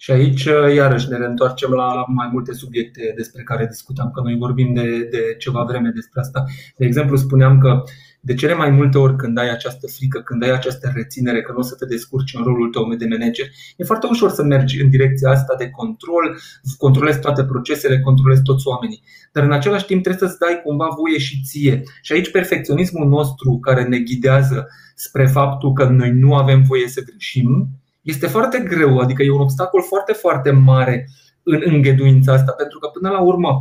[0.04, 4.36] Și aici, uh, iarăși, ne reîntoarcem la mai multe subiecte despre care discutam, că noi
[4.38, 6.44] vorbim de, de ceva vreme despre asta.
[6.78, 7.84] De exemplu, spuneam că
[8.20, 11.58] de cele mai multe ori când ai această frică, când ai această reținere că nu
[11.58, 13.46] o să te descurci în rolul tău de manager,
[13.78, 16.38] e foarte ușor să mergi în direcția asta de control,
[16.78, 19.04] controlezi toate procesele, controlezi toți oamenii.
[19.32, 21.84] Dar în același timp trebuie să-ți dai cumva voie și ție.
[22.02, 27.02] Și aici perfecționismul nostru care ne ghidează spre faptul că noi nu avem voie să
[27.06, 27.68] greșim,
[28.02, 31.10] este foarte greu, adică e un obstacol foarte, foarte mare
[31.44, 33.58] în îngheduința asta, pentru că până la urmă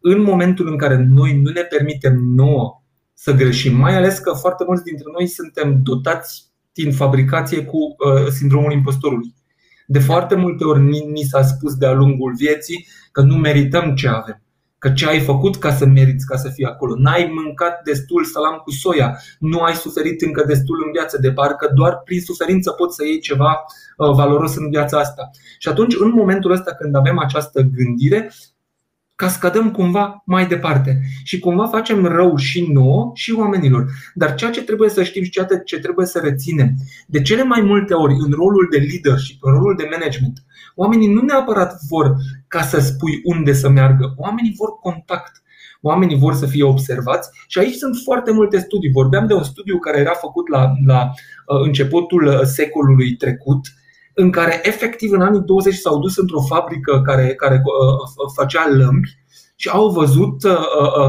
[0.00, 2.82] în momentul în care noi nu ne permitem nouă
[3.14, 8.26] să greșim, mai ales că foarte mulți dintre noi suntem dotați din fabricație cu uh,
[8.26, 9.34] sindromul impostorului.
[9.86, 14.08] De foarte multe ori ni, ni s-a spus de-a lungul vieții că nu merităm ce
[14.08, 14.42] avem
[14.82, 16.94] că ce ai făcut ca să meriți ca să fii acolo.
[16.96, 21.70] N-ai mâncat destul salam cu soia, nu ai suferit încă destul în viață, de parcă
[21.74, 23.64] doar prin suferință poți să iei ceva
[23.96, 25.30] uh, valoros în viața asta.
[25.58, 28.32] Și atunci, în momentul ăsta când avem această gândire,
[29.22, 33.86] cascadăm cumva mai departe și cumva facem rău și nouă și oamenilor.
[34.14, 36.74] Dar ceea ce trebuie să știm și ceea ce trebuie să reținem,
[37.06, 41.20] de cele mai multe ori în rolul de leadership, în rolul de management, oamenii nu
[41.20, 42.14] neapărat vor
[42.48, 45.40] ca să spui unde să meargă, oamenii vor contact.
[45.84, 48.90] Oamenii vor să fie observați și aici sunt foarte multe studii.
[48.90, 53.60] Vorbeam de un studiu care era făcut la, la uh, începutul uh, secolului trecut,
[54.14, 59.20] în care efectiv în anii 20 s-au dus într-o fabrică care, care uh, făcea lămpi
[59.56, 60.42] și au văzut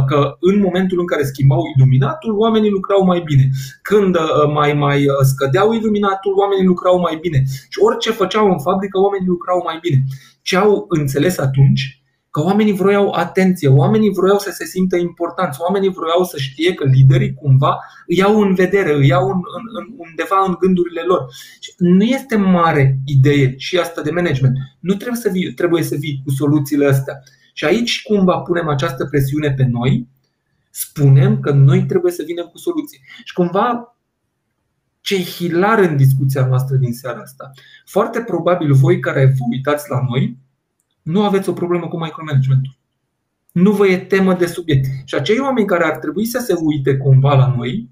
[0.08, 3.50] că în momentul în care schimbau iluminatul, oamenii lucrau mai bine.
[3.82, 4.18] Când
[4.54, 7.44] mai, mai scădeau iluminatul, oamenii lucrau mai bine.
[7.70, 10.04] Și orice făceau în fabrică, oamenii lucrau mai bine.
[10.42, 12.03] Ce au înțeles atunci?
[12.34, 16.84] Că oamenii vroiau atenție, oamenii vroiau să se simtă importanți, oamenii vroiau să știe că
[16.86, 21.26] liderii cumva îi iau în vedere, îi iau în, în, în, undeva în gândurile lor.
[21.78, 24.58] Nu este mare idee și asta de management.
[24.80, 27.24] Nu trebuie să vii, trebuie să vii cu soluțiile astea.
[27.54, 30.08] Și aici cumva punem această presiune pe noi,
[30.70, 33.02] spunem că noi trebuie să vinem cu soluții.
[33.24, 33.98] Și cumva
[35.02, 37.52] ce hilar în discuția noastră din seara asta.
[37.86, 40.38] Foarte probabil voi care vă uitați la noi,
[41.04, 42.78] nu aveți o problemă cu micromanagementul.
[43.52, 44.86] Nu vă e temă de subiect.
[45.06, 47.90] Și acei oameni care ar trebui să se uite cumva la noi,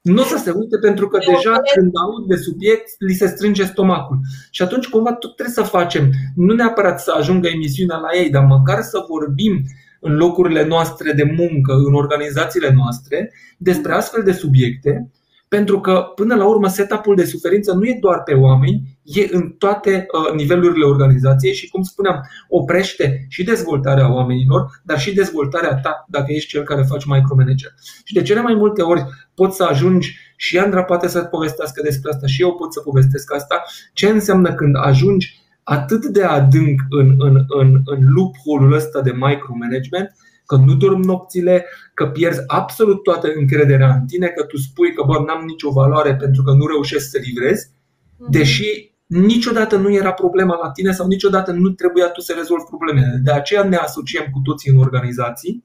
[0.00, 3.64] nu o să se uite pentru că deja când aud de subiect li se strânge
[3.64, 4.18] stomacul.
[4.50, 8.44] Și atunci cumva tot trebuie să facem, nu neapărat să ajungă emisiunea la ei, dar
[8.44, 9.62] măcar să vorbim
[10.00, 15.10] în locurile noastre de muncă, în organizațiile noastre, despre astfel de subiecte
[15.56, 19.50] pentru că, până la urmă, setup-ul de suferință nu e doar pe oameni, e în
[19.58, 26.04] toate uh, nivelurile organizației și, cum spuneam, oprește și dezvoltarea oamenilor, dar și dezvoltarea ta,
[26.08, 27.74] dacă ești cel care faci micromanager.
[28.04, 32.10] Și de cele mai multe ori poți să ajungi, și Andra poate să povestească despre
[32.10, 37.14] asta, și eu pot să povestesc asta, ce înseamnă când ajungi atât de adânc în,
[37.18, 40.16] în, în, în loophole-ul ăsta de micromanagement,
[40.50, 45.02] că nu dormi nopțile, că pierzi absolut toată încrederea în tine, că tu spui că
[45.06, 47.70] bă, n-am nicio valoare pentru că nu reușesc să livrezi,
[48.16, 48.30] mhm.
[48.30, 53.20] deși niciodată nu era problema la tine sau niciodată nu trebuia tu să rezolvi problemele.
[53.24, 55.64] De aceea ne asociem cu toții în organizații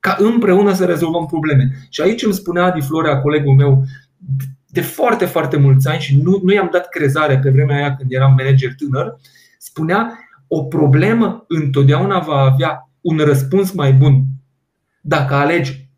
[0.00, 1.70] ca împreună să rezolvăm probleme.
[1.88, 3.84] Și aici îmi spunea Adi Florea, colegul meu,
[4.66, 8.12] de foarte, foarte mulți ani și nu, nu i-am dat crezare pe vremea aia când
[8.12, 9.16] eram manager tânăr,
[9.58, 14.24] spunea o problemă întotdeauna va avea un răspuns mai bun
[15.00, 15.88] dacă alegi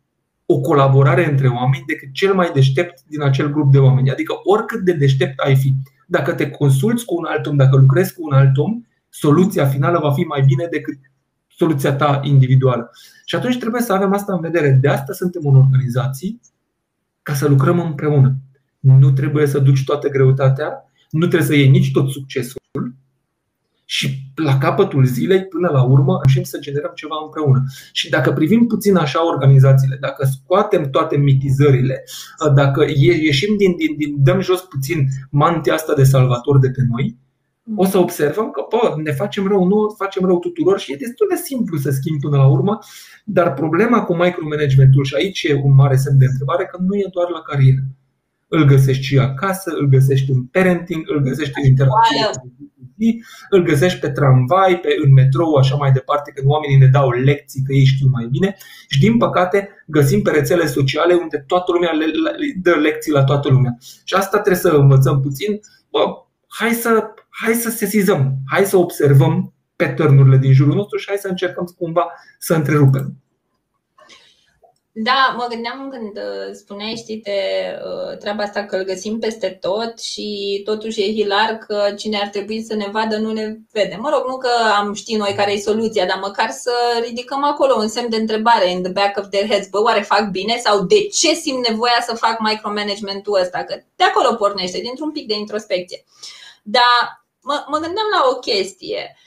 [0.45, 4.11] o colaborare între oameni decât cel mai deștept din acel grup de oameni.
[4.11, 5.73] Adică oricât de deștept ai fi,
[6.07, 9.99] dacă te consulți cu un alt om, dacă lucrezi cu un alt om, soluția finală
[9.99, 10.97] va fi mai bine decât
[11.47, 12.91] soluția ta individuală.
[13.25, 14.69] Și atunci trebuie să avem asta în vedere.
[14.81, 16.41] De asta suntem în organizații,
[17.21, 18.35] ca să lucrăm împreună.
[18.79, 22.61] Nu trebuie să duci toată greutatea, nu trebuie să iei nici tot succesul,
[23.89, 27.63] și la capătul zilei, până la urmă, începem să generăm ceva împreună.
[27.91, 32.03] Și dacă privim puțin așa organizațiile, dacă scoatem toate mitizările,
[32.55, 37.17] dacă ieșim din, din, din dăm jos puțin mantia asta de salvator de pe noi,
[37.75, 41.27] o să observăm că bă, ne facem rău, nu facem rău tuturor și e destul
[41.29, 42.79] de simplu să schimbi până la urmă,
[43.25, 47.07] dar problema cu micromanagementul, și aici e un mare semn de întrebare, că nu e
[47.11, 47.83] doar la carieră.
[48.47, 52.29] Îl găsești și acasă, îl găsești în parenting, îl găsești în interacțiune
[52.97, 57.11] zi, îl găsești pe tramvai, pe, în metrou, așa mai departe, când oamenii ne dau
[57.11, 58.55] lecții că ei știu mai bine.
[58.89, 63.23] Și din păcate găsim pe rețele sociale unde toată lumea le, le dă lecții la
[63.23, 63.77] toată lumea.
[64.03, 65.59] Și asta trebuie să învățăm puțin.
[65.91, 65.99] Bă,
[66.47, 71.27] hai să, hai să sesizăm, hai să observăm pattern din jurul nostru și hai să
[71.27, 72.05] încercăm cumva
[72.39, 73.13] să întrerupem.
[74.99, 77.39] Da, mă gândeam când uh, spuneai, știi, de
[77.85, 82.27] uh, treaba asta că îl găsim peste tot și totuși e hilar că cine ar
[82.27, 83.97] trebui să ne vadă nu ne vede.
[83.99, 86.71] Mă rog, nu că am ști noi care e soluția, dar măcar să
[87.03, 89.67] ridicăm acolo un semn de întrebare in the back of their heads.
[89.67, 93.63] Bă, oare fac bine sau de ce simt nevoia să fac micromanagementul ăsta?
[93.63, 96.03] Că de acolo pornește, dintr-un pic de introspecție.
[96.63, 99.17] Dar mă, mă gândeam la o chestie.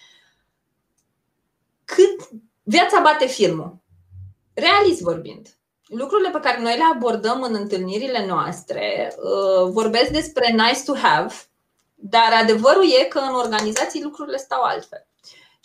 [1.84, 2.28] Cât
[2.62, 3.78] viața bate filmul?
[4.54, 5.48] Realist vorbind
[5.90, 11.34] lucrurile pe care noi le abordăm în întâlnirile noastre uh, vorbesc despre nice to have,
[11.94, 15.06] dar adevărul e că în organizații lucrurile stau altfel.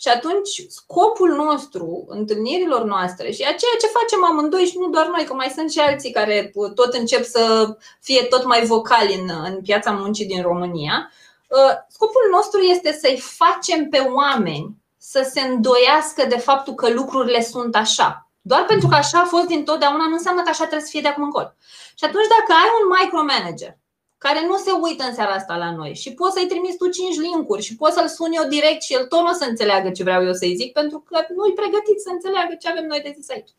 [0.00, 5.06] Și atunci scopul nostru, întâlnirilor noastre și a ceea ce facem amândoi și nu doar
[5.06, 9.30] noi, că mai sunt și alții care tot încep să fie tot mai vocali în,
[9.44, 11.10] în piața muncii din România,
[11.48, 17.42] uh, scopul nostru este să-i facem pe oameni să se îndoiască de faptul că lucrurile
[17.42, 18.25] sunt așa.
[18.50, 21.08] Doar pentru că așa a fost dintotdeauna nu înseamnă că așa trebuie să fie de
[21.08, 21.50] acum încolo.
[21.98, 23.72] Și atunci dacă ai un micromanager
[24.18, 27.16] care nu se uită în seara asta la noi și poți să-i trimiți tu 5
[27.16, 30.02] linkuri și poți să-l sun eu direct și el tot nu o să înțeleagă ce
[30.02, 33.30] vreau eu să-i zic pentru că nu-i pregătit să înțeleagă ce avem noi de zis
[33.30, 33.50] aici.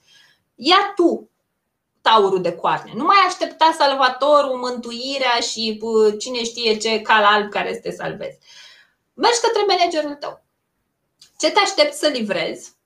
[0.55, 1.29] Ia tu
[2.01, 2.91] taurul de coarne.
[2.95, 5.81] Nu mai aștepta salvatorul, mântuirea și
[6.19, 8.37] cine știe ce cal alb care să te salvezi.
[9.13, 10.43] Mergi către managerul tău.
[11.39, 12.76] Ce te aștepți să livrezi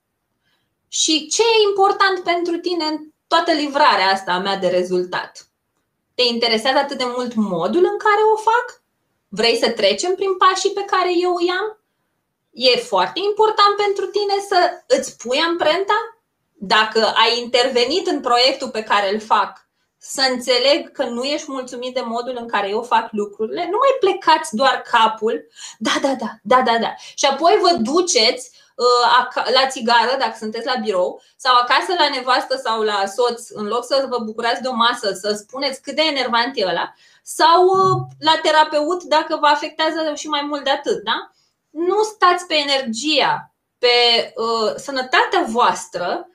[0.94, 5.52] și ce e important pentru tine în toată livrarea asta a mea de rezultat
[6.22, 8.82] te interesează atât de mult modul în care o fac?
[9.28, 11.80] Vrei să trecem prin pașii pe care eu îi am?
[12.52, 16.00] E foarte important pentru tine să îți pui amprenta?
[16.54, 21.94] Dacă ai intervenit în proiectul pe care îl fac, să înțeleg că nu ești mulțumit
[21.94, 26.30] de modul în care eu fac lucrurile, nu mai plecați doar capul, da, da, da,
[26.44, 26.94] da, da, da.
[27.16, 28.61] Și apoi vă duceți Uh,
[29.54, 33.86] la țigară, dacă sunteți la birou, sau acasă la nevastă sau la soț, în loc
[33.86, 38.02] să vă bucurați de o masă, să spuneți cât de enervant e ăla, sau uh,
[38.20, 41.04] la terapeut dacă vă afectează și mai mult de atât.
[41.04, 41.32] Da?
[41.70, 43.88] Nu stați pe energia, pe
[44.36, 46.30] uh, sănătatea voastră,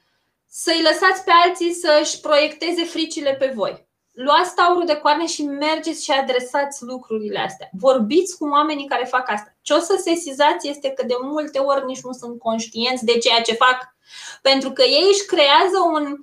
[0.49, 3.86] să-i lăsați pe alții să-și proiecteze fricile pe voi
[4.17, 7.69] luați taurul de coarne și mergeți și adresați lucrurile astea.
[7.73, 9.57] Vorbiți cu oamenii care fac asta.
[9.63, 13.41] Ce o să sesizați este că de multe ori nici nu sunt conștienți de ceea
[13.41, 13.95] ce fac.
[14.43, 16.17] Pentru că ei își creează un,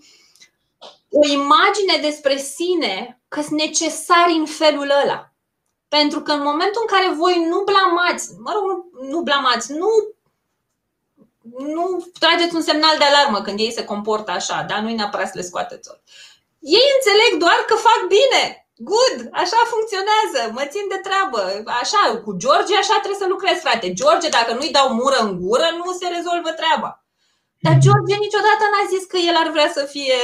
[1.09, 5.31] o imagine despre sine că sunt necesari în felul ăla.
[5.87, 9.87] Pentru că în momentul în care voi nu blamați, mă rog, nu, nu blamați, nu
[11.57, 14.81] nu trageți un semnal de alarmă când ei se comportă așa, da?
[14.81, 16.01] Nu-i neapărat să le scoateți ori.
[16.77, 18.43] Ei înțeleg doar că fac bine.
[18.89, 21.41] Good, așa funcționează, mă țin de treabă.
[21.81, 23.93] Așa, cu George așa trebuie să lucrez, frate.
[23.99, 26.89] George, dacă nu-i dau mură în gură, nu se rezolvă treaba.
[27.65, 30.19] Dar George niciodată n-a zis că el ar vrea să fie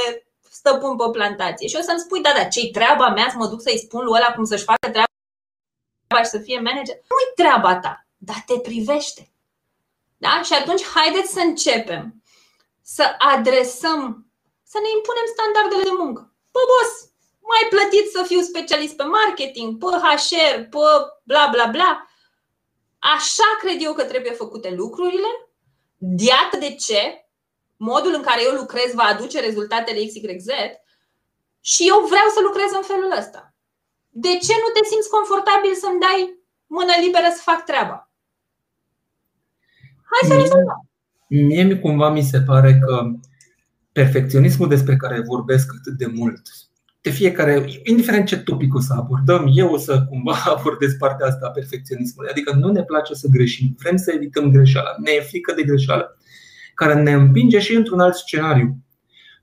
[0.50, 1.68] stăpân pe plantație.
[1.68, 4.16] Și o să-mi spui, da, da, ce-i treaba mea să mă duc să-i spun lui
[4.18, 6.96] ăla cum să-și facă treaba și să fie manager?
[7.10, 9.22] Nu-i treaba ta, dar te privește.
[10.16, 10.40] Da?
[10.44, 12.22] Și atunci haideți să începem
[12.82, 14.26] să adresăm,
[14.64, 16.29] să ne impunem standardele de muncă.
[16.52, 16.92] Bă, boss,
[17.52, 20.78] mai plătit să fiu specialist pe marketing, pe HR, pe
[21.22, 22.06] bla bla bla.
[22.98, 25.30] Așa cred eu că trebuie făcute lucrurile.
[26.16, 27.00] Iată de ce
[27.76, 30.48] modul în care eu lucrez va aduce rezultatele XYZ
[31.60, 33.54] și eu vreau să lucrez în felul ăsta.
[34.08, 36.20] De ce nu te simți confortabil să-mi dai
[36.66, 38.10] mână liberă să fac treaba?
[40.10, 40.88] Hai să rezolvăm.
[41.28, 43.10] Mie mi cumva mi se pare că
[44.02, 46.42] perfecționismul despre care vorbesc atât de mult,
[47.00, 51.46] de fiecare, indiferent ce topic o să abordăm, eu o să cumva abordez partea asta
[51.46, 52.30] a perfecționismului.
[52.30, 56.16] Adică nu ne place să greșim, vrem să evităm greșeala, ne e frică de greșeală,
[56.74, 58.76] care ne împinge și într-un alt scenariu.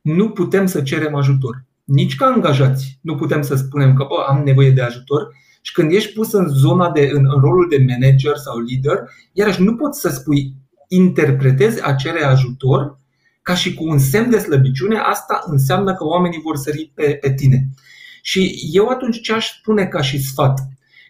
[0.02, 1.66] Nu putem să cerem ajutor.
[1.84, 5.28] Nici ca angajați nu putem să spunem că bă, am nevoie de ajutor
[5.62, 9.00] și când ești pus în zona de, în, în rolul de manager sau lider,
[9.34, 10.54] iarăși nu poți să spui
[10.88, 12.98] interpretezi a cere ajutor
[13.48, 17.34] ca și cu un semn de slăbiciune, asta înseamnă că oamenii vor sări pe, pe
[17.34, 17.68] tine.
[18.22, 20.60] Și eu atunci ce aș spune ca și sfat?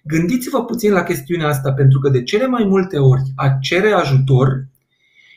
[0.03, 4.67] Gândiți-vă puțin la chestiunea asta, pentru că de cele mai multe ori a cere ajutor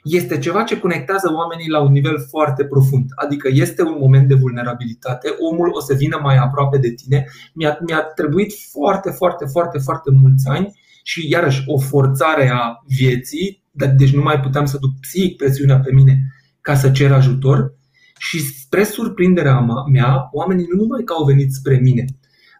[0.04, 3.04] este ceva ce conectează oamenii la un nivel foarte profund.
[3.14, 7.26] Adică este un moment de vulnerabilitate, omul o să vină mai aproape de tine.
[7.54, 13.62] Mi-a, mi-a trebuit foarte, foarte, foarte, foarte mulți ani și iarăși o forțare a vieții,
[13.96, 17.74] deci nu mai puteam să duc psihic presiunea pe mine ca să cer ajutor
[18.18, 22.04] și spre surprinderea mea, oamenii nu numai că au venit spre mine,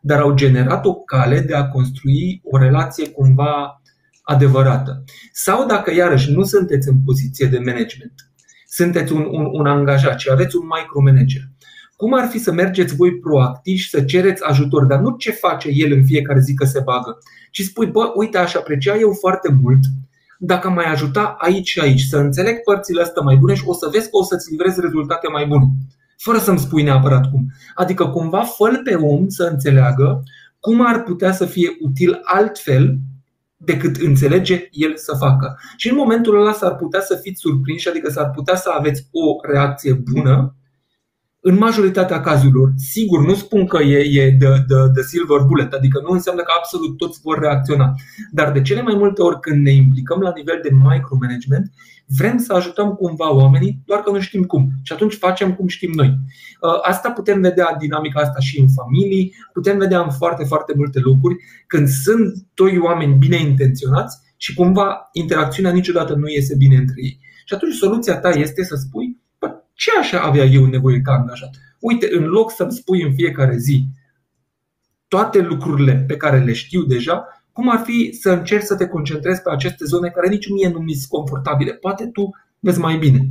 [0.03, 3.83] dar au generat o cale de a construi o relație cumva
[4.23, 5.05] adevărată.
[5.33, 8.15] Sau dacă iarăși nu sunteți în poziție de management,
[8.67, 11.43] sunteți un, un, un angajat și aveți un micromanager,
[11.97, 15.69] cum ar fi să mergeți voi proactiv și să cereți ajutor, dar nu ce face
[15.73, 17.19] el în fiecare zi că se bagă,
[17.51, 19.81] ci spui, bă, uite, aș aprecia eu foarte mult
[20.43, 23.89] dacă mai ajuta aici și aici, să înțeleg părțile astea mai bune și o să
[23.93, 25.65] vezi că o să-ți livrezi rezultate mai bune.
[26.19, 27.53] Fără să-mi spui neapărat cum.
[27.75, 30.23] Adică cumva fă pe om să înțeleagă
[30.61, 32.99] cum ar putea să fie util altfel
[33.57, 35.59] decât înțelege el să facă.
[35.77, 39.53] Și în momentul ăla s-ar putea să fiți surprinși, adică s-ar putea să aveți o
[39.53, 40.55] reacție bună
[41.43, 46.01] în majoritatea cazurilor, sigur, nu spun că e, e the, the, the silver bullet, adică
[46.05, 47.95] nu înseamnă că absolut toți vor reacționa,
[48.31, 51.73] dar de cele mai multe ori când ne implicăm la nivel de micromanagement,
[52.07, 54.71] vrem să ajutăm cumva oamenii, doar că nu știm cum.
[54.83, 56.09] Și atunci facem cum știm noi.
[56.09, 60.99] Uh, asta putem vedea dinamica asta și în familii, putem vedea în foarte, foarte multe
[60.99, 61.37] lucruri,
[61.67, 67.21] când sunt doi oameni bine intenționați și cumva interacțiunea niciodată nu iese bine între ei.
[67.45, 69.10] Și atunci soluția ta este să spui
[69.81, 71.51] ce așa avea eu nevoie ca angajat?
[71.79, 73.89] Uite, în loc să-mi spui în fiecare zi
[75.09, 79.43] toate lucrurile pe care le știu deja, cum ar fi să încerci să te concentrezi
[79.43, 81.73] pe aceste zone care nici mie nu mi sunt confortabile?
[81.73, 83.29] Poate tu vezi mai bine.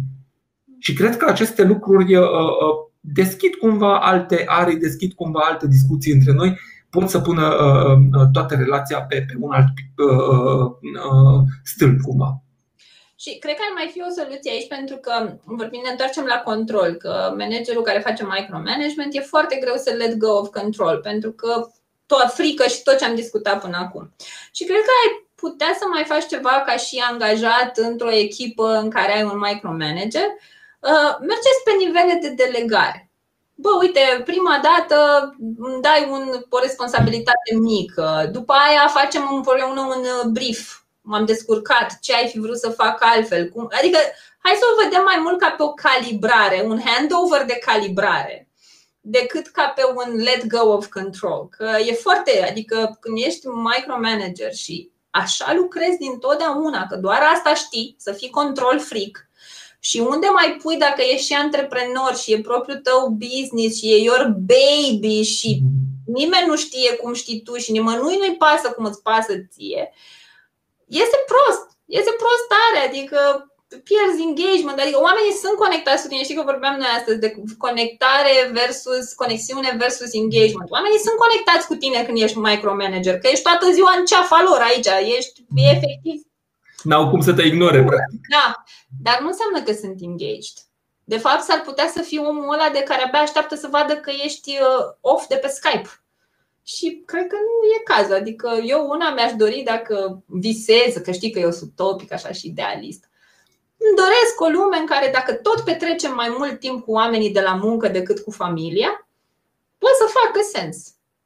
[0.80, 6.14] Și cred că aceste lucruri uh, uh, deschid cumva alte arii, deschid cumva alte discuții
[6.14, 6.58] între noi,
[6.90, 9.74] pot să pună uh, toată relația pe, pe un alt
[11.64, 12.44] stâlp cumva.
[13.22, 16.40] Și cred că ar mai fi o soluție aici pentru că vorbim, ne întoarcem la
[16.40, 21.32] control, că managerul care face micromanagement e foarte greu să let go of control pentru
[21.32, 21.68] că
[22.06, 24.14] tot frică și tot ce am discutat până acum.
[24.52, 28.90] Și cred că ai putea să mai faci ceva ca și angajat într-o echipă în
[28.90, 30.28] care ai un micromanager.
[30.80, 33.10] Uh, mergeți pe nivele de delegare.
[33.56, 40.32] Bă, uite, prima dată îmi dai un, o responsabilitate mică, după aia facem împreună un
[40.32, 40.80] brief
[41.10, 43.50] m-am descurcat, ce ai fi vrut să fac altfel.
[43.50, 43.68] Cum?
[43.80, 43.98] Adică,
[44.38, 48.50] hai să o vedem mai mult ca pe o calibrare, un handover de calibrare,
[49.02, 51.48] decât ca pe un let go of control.
[51.50, 57.54] Că e foarte, adică când ești micromanager și așa lucrezi din totdeauna, că doar asta
[57.54, 59.30] știi, să fii control freak,
[59.80, 63.98] și unde mai pui dacă ești și antreprenor și e propriul tău business și e
[63.98, 65.62] your baby și
[66.06, 69.94] nimeni nu știe cum știi tu și nimănui nu-i pasă cum îți pasă ție,
[71.04, 71.66] este prost.
[72.00, 73.20] Este prost tare, adică
[73.88, 76.24] pierzi engagement, adică oamenii sunt conectați cu tine.
[76.24, 77.30] Știi că vorbeam noi astăzi de
[77.66, 80.70] conectare versus conexiune versus engagement.
[80.78, 84.60] Oamenii sunt conectați cu tine când ești micromanager, că ești toată ziua în ceafa lor
[84.70, 85.38] aici, ești
[85.74, 86.18] efectiv.
[86.90, 88.20] N-au cum să te ignore, practic.
[88.36, 88.46] Da,
[89.06, 90.58] dar nu înseamnă că sunt engaged.
[91.14, 94.12] De fapt, s-ar putea să fii omul ăla de care abia așteaptă să vadă că
[94.24, 95.90] ești uh, off de pe Skype
[96.76, 98.16] și cred că nu e cazul.
[98.16, 102.48] Adică eu una mi-aș dori dacă visez, că știi că eu sunt topic așa și
[102.48, 103.10] idealist.
[103.78, 107.42] Îmi doresc o lume în care dacă tot petrecem mai mult timp cu oamenii de
[107.42, 109.08] la muncă decât cu familia,
[109.78, 110.78] poate să facă sens.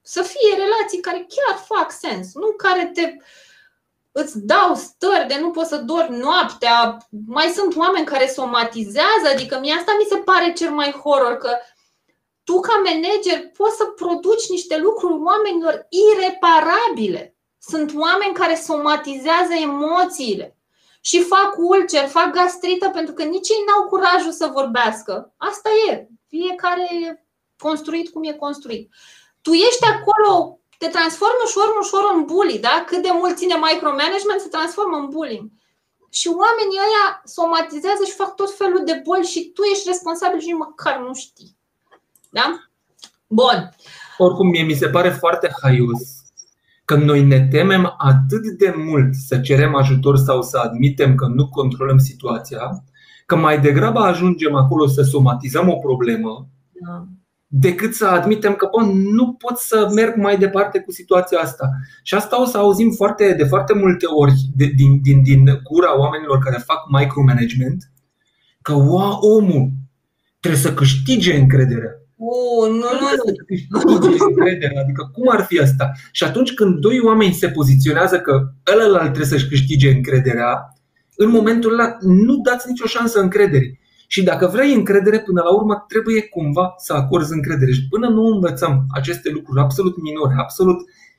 [0.01, 3.13] Să fie relații care chiar fac sens, nu care te
[4.11, 6.97] îți dau stări de nu poți să dormi noaptea.
[7.27, 11.49] Mai sunt oameni care somatizează, adică mie asta mi se pare cel mai horror, că
[12.43, 17.37] tu ca manager poți să produci niște lucruri oamenilor ireparabile.
[17.59, 20.57] Sunt oameni care somatizează emoțiile
[21.01, 25.33] și fac ulcer, fac gastrită pentru că nici ei n-au curajul să vorbească.
[25.37, 26.07] Asta e.
[26.27, 27.23] Fiecare e
[27.57, 28.91] construit cum e construit.
[29.41, 32.83] Tu ești acolo, te transformi ușor, ușor în bully, da?
[32.87, 35.49] Cât de mult ține micromanagement se transformă în bullying.
[36.09, 40.51] Și oamenii ăia somatizează și fac tot felul de boli și tu ești responsabil și
[40.51, 41.57] măcar nu știi.
[42.33, 42.69] Da?
[43.27, 43.69] Bun.
[44.17, 46.01] Oricum, mie mi se pare foarte haios
[46.85, 51.47] că noi ne temem atât de mult să cerem ajutor sau să admitem că nu
[51.47, 52.83] controlăm situația,
[53.25, 57.07] că mai degrabă ajungem acolo să somatizăm o problemă da.
[57.47, 61.69] decât să admitem că bă, nu pot să merg mai departe cu situația asta.
[62.03, 65.99] Și asta o să auzim foarte, de foarte multe ori de, din, din, din gura
[65.99, 67.91] oamenilor care fac micromanagement
[68.61, 68.73] că
[69.21, 69.71] omul
[70.39, 72.02] trebuie să câștige încrederea.
[72.25, 73.07] Uh, nu, nu,
[73.69, 74.79] nu.
[74.81, 75.91] Adică cum ar fi asta?
[76.11, 80.77] Și atunci când doi oameni se poziționează că ălălalt trebuie să-și câștige încrederea,
[81.15, 83.79] în momentul ăla nu dați nicio șansă încrederii.
[84.07, 87.71] Și dacă vrei încredere, până la urmă trebuie cumva să acorzi încredere.
[87.71, 90.77] Și până nu învățăm aceste lucruri absolut minore, absolut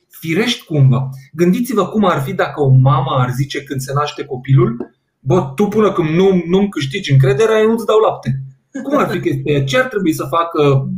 [0.09, 4.95] firești cumva, gândiți-vă cum ar fi dacă o mamă ar zice când se naște copilul,
[5.21, 8.44] bă, tu până când nu, nu-mi câștigi încrederea, eu nu-ți dau lapte.
[8.83, 10.89] Cum ar fi chestia Ce ar trebui să facă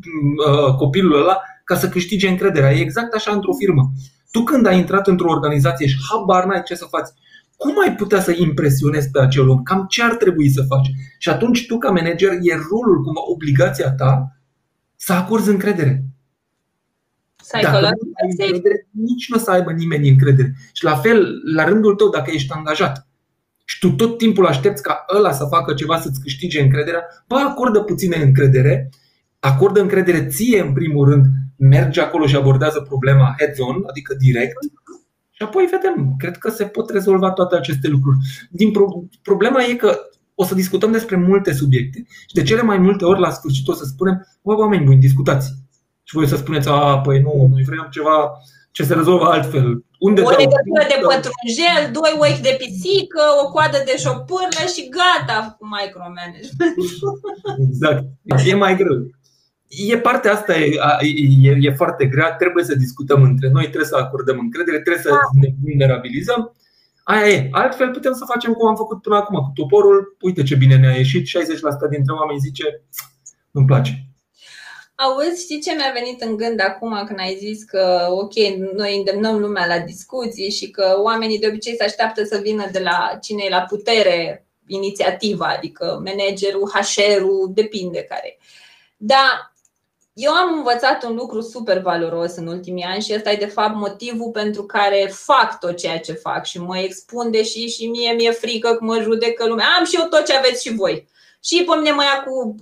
[0.49, 2.73] uh, copilul ăla ca să câștige încrederea?
[2.73, 3.93] E exact așa într-o firmă.
[4.31, 7.09] Tu când ai intrat într-o organizație și habar n-ai ce să faci,
[7.57, 9.63] cum ai putea să impresionezi pe acel om?
[9.63, 10.91] Cam ce ar trebui să faci?
[11.19, 14.37] Și atunci tu ca manager e rolul, cum obligația ta
[14.97, 16.05] să acorzi încredere.
[17.63, 20.55] Dacă nu ai încredere, nici nu o să aibă nimeni încredere.
[20.73, 23.06] Și la fel, la rândul tău, dacă ești angajat,
[23.69, 27.81] și tu tot timpul aștepți ca ăla să facă ceva să-ți câștige încrederea, bă, acordă
[27.81, 28.91] puține încredere,
[29.41, 31.25] acordă încredere ție în primul rând,
[31.57, 34.57] merge acolo și abordează problema head-on, adică direct,
[35.37, 38.17] și apoi vedem, cred că se pot rezolva toate aceste lucruri.
[38.51, 39.99] Din pro- problema e că
[40.35, 42.07] o să discutăm despre multe subiecte.
[42.09, 45.55] Și de cele mai multe ori, la sfârșit, o să spunem, bă, oameni buni, discutați.
[46.03, 48.33] Și voi să spuneți, a, păi nu, noi vrem ceva
[48.77, 49.85] ce se rezolvă altfel.
[49.99, 55.39] Unde o legătură de pătrunjel, doi ochi de pisică, o coadă de șopârlă și gata
[55.59, 56.77] cu micromanagement.
[57.69, 58.05] Exact.
[58.51, 58.97] E mai greu.
[59.93, 60.69] E partea asta, e,
[61.43, 65.11] e, e foarte grea, trebuie să discutăm între noi, trebuie să acordăm încredere, trebuie să
[65.11, 65.41] da.
[65.41, 66.41] ne vulnerabilizăm.
[67.03, 67.49] Aia e.
[67.51, 70.17] Altfel putem să facem cum am făcut până acum cu toporul.
[70.21, 71.25] Uite ce bine ne-a ieșit.
[71.27, 71.31] 60%
[71.91, 72.83] dintre oameni zice,
[73.51, 74.06] nu-mi place.
[74.99, 78.35] Auzi, știi ce mi-a venit în gând acum când ai zis că, ok,
[78.73, 82.79] noi îndemnăm lumea la discuții și că oamenii de obicei se așteaptă să vină de
[82.79, 88.39] la cine e la putere inițiativa, adică managerul, HR-ul, depinde care.
[88.97, 89.55] Dar
[90.13, 93.75] eu am învățat un lucru super valoros în ultimii ani și ăsta e de fapt
[93.75, 98.31] motivul pentru care fac tot ceea ce fac și mă expun deși și mie mi-e
[98.31, 99.67] frică că mă judecă lumea.
[99.79, 101.09] Am și eu tot ce aveți și voi.
[101.41, 102.55] Și pe mine mă ia cu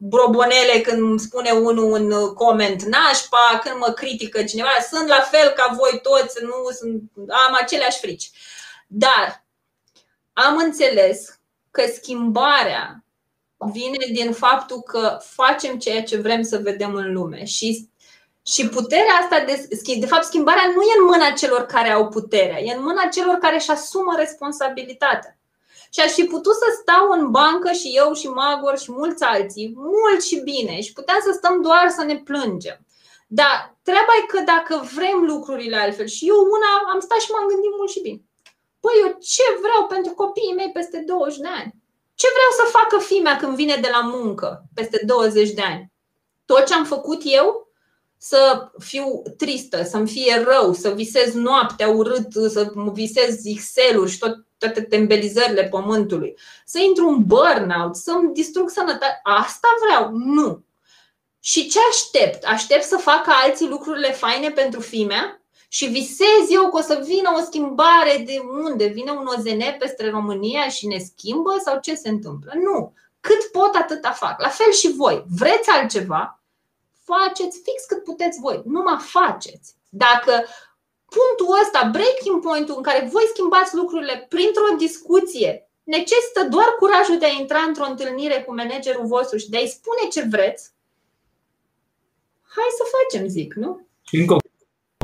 [0.00, 4.68] brobonele când îmi spune unul un coment nașpa, când mă critică cineva.
[4.90, 8.30] Sunt la fel ca voi toți, nu sunt, am aceleași frici.
[8.86, 9.44] Dar
[10.32, 11.38] am înțeles
[11.70, 13.04] că schimbarea
[13.56, 17.88] vine din faptul că facem ceea ce vrem să vedem în lume și
[18.46, 19.68] și puterea asta, de,
[19.98, 23.34] de fapt, schimbarea nu e în mâna celor care au puterea, e în mâna celor
[23.34, 25.35] care își asumă responsabilitatea.
[25.90, 29.72] Și aș fi putut să stau în bancă și eu și Magor și mulți alții,
[29.76, 32.78] mult și bine, și puteam să stăm doar să ne plângem.
[33.26, 37.48] Dar treaba e că dacă vrem lucrurile altfel, și eu una am stat și m-am
[37.48, 38.20] gândit mult și bine.
[38.80, 41.74] Păi eu ce vreau pentru copiii mei peste 20 de ani?
[42.14, 45.92] Ce vreau să facă fimea când vine de la muncă peste 20 de ani?
[46.44, 47.65] Tot ce am făcut eu?
[48.28, 54.46] Să fiu tristă, să-mi fie rău, să visez noaptea urât, să visez Excel-uri și tot,
[54.58, 59.20] toate tembelizările pământului, să intru în burnout, să-mi distrug sănătatea.
[59.22, 60.10] Asta vreau?
[60.12, 60.64] Nu.
[61.40, 62.44] Și ce aștept?
[62.44, 65.40] Aștept să facă alții lucrurile faine pentru fimea?
[65.68, 68.86] și visez eu că o să vină o schimbare de unde?
[68.86, 72.52] Vine un OZN peste România și ne schimbă sau ce se întâmplă?
[72.54, 72.94] Nu.
[73.20, 74.40] Cât pot, atâta fac.
[74.40, 75.24] La fel și voi.
[75.38, 76.40] Vreți altceva?
[77.10, 78.62] Faceți fix cât puteți voi.
[78.74, 79.68] Nu mă faceți.
[80.04, 80.34] Dacă
[81.16, 85.50] punctul ăsta, breaking point-ul în care voi schimbați lucrurile printr-o discuție,
[85.96, 90.02] necesită doar curajul de a intra într-o întâlnire cu managerul vostru și de a-i spune
[90.14, 90.62] ce vreți,
[92.56, 93.70] hai să facem, zic, nu?
[94.08, 94.38] Și încă o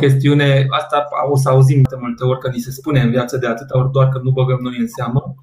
[0.01, 3.47] chestiune, asta o să auzim de multe ori că ni se spune în viață de
[3.47, 5.35] atâta ori doar că nu băgăm noi în seamă.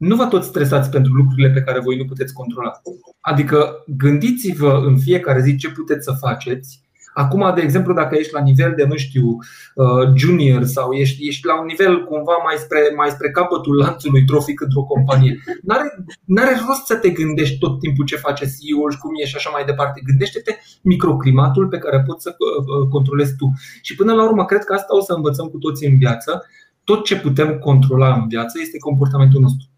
[0.00, 2.72] Nu vă tot stresați pentru lucrurile pe care voi nu puteți controla.
[3.20, 6.82] Adică gândiți-vă în fiecare zi ce puteți să faceți
[7.14, 9.26] Acum, de exemplu, dacă ești la nivel de, nu știu,
[9.74, 14.24] uh, junior sau ești, ești la un nivel cumva mai spre, mai spre capătul lanțului
[14.24, 18.98] trofic într-o companie, n-are, n-are rost să te gândești tot timpul ce face CEO-ul și
[18.98, 20.00] cum e și așa mai departe.
[20.04, 23.52] Gândește-te microclimatul pe care poți să uh, uh, controlezi tu.
[23.82, 26.46] Și până la urmă, cred că asta o să învățăm cu toții în viață.
[26.84, 29.69] Tot ce putem controla în viață este comportamentul nostru.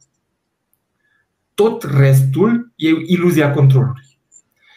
[1.54, 4.18] Tot restul e iluzia controlului.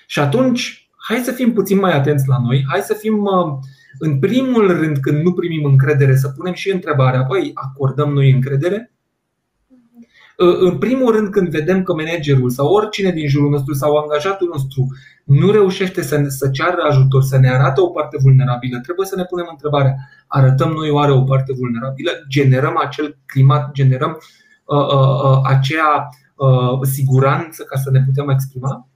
[0.07, 3.57] Și atunci hai să fim puțin mai atenți la noi, hai să fim uh,
[3.99, 8.91] în primul rând când nu primim încredere să punem și întrebarea, băi, acordăm noi încredere?
[10.37, 14.49] Uh, în primul rând când vedem că managerul sau oricine din jurul nostru sau angajatul
[14.53, 14.87] nostru
[15.23, 19.23] nu reușește să, să ceară ajutor, să ne arate o parte vulnerabilă, trebuie să ne
[19.23, 19.95] punem întrebarea,
[20.27, 22.11] arătăm noi oare o parte vulnerabilă?
[22.29, 24.17] Generăm acel climat, generăm
[24.65, 26.24] uh, uh, uh, acea uh,
[26.81, 28.89] siguranță ca să ne putem exprima?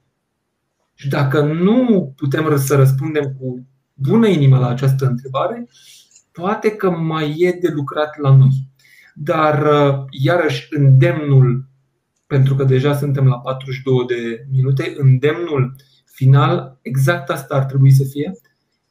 [0.94, 5.68] Și dacă nu putem să răspundem cu bună inimă la această întrebare,
[6.32, 8.68] poate că mai e de lucrat la noi.
[9.14, 11.68] Dar, uh, iarăși, îndemnul,
[12.26, 15.74] pentru că deja suntem la 42 de minute, îndemnul
[16.04, 18.32] final, exact asta ar trebui să fie.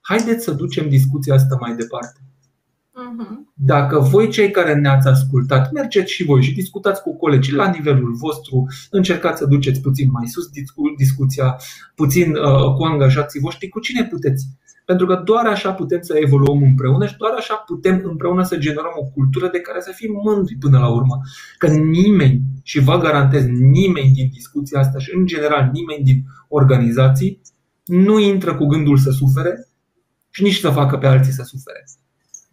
[0.01, 2.19] Haideți să ducem discuția asta mai departe.
[2.99, 3.53] Mhm.
[3.53, 8.13] Dacă voi, cei care ne-ați ascultat, mergeți și voi și discutați cu colegii la nivelul
[8.13, 11.55] vostru, încercați să duceți puțin mai sus discu- discuția,
[11.95, 14.47] puțin uh, cu angajații voștri, cu cine puteți.
[14.85, 18.91] Pentru că doar așa putem să evoluăm împreună și doar așa putem împreună să generăm
[18.95, 21.19] o cultură de care să fim mândri până la urmă.
[21.57, 27.41] Că nimeni, și vă garantez, nimeni din discuția asta și în general nimeni din organizații
[27.85, 29.67] nu intră cu gândul să sufere
[30.29, 31.83] și nici să facă pe alții să sufere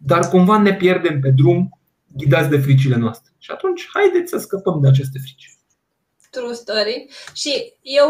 [0.07, 1.79] dar cumva ne pierdem pe drum
[2.17, 3.31] ghidați de fricile noastre.
[3.37, 5.51] Și atunci, haideți să scăpăm de aceste frici.
[6.29, 7.07] True story.
[7.33, 8.07] Și eu,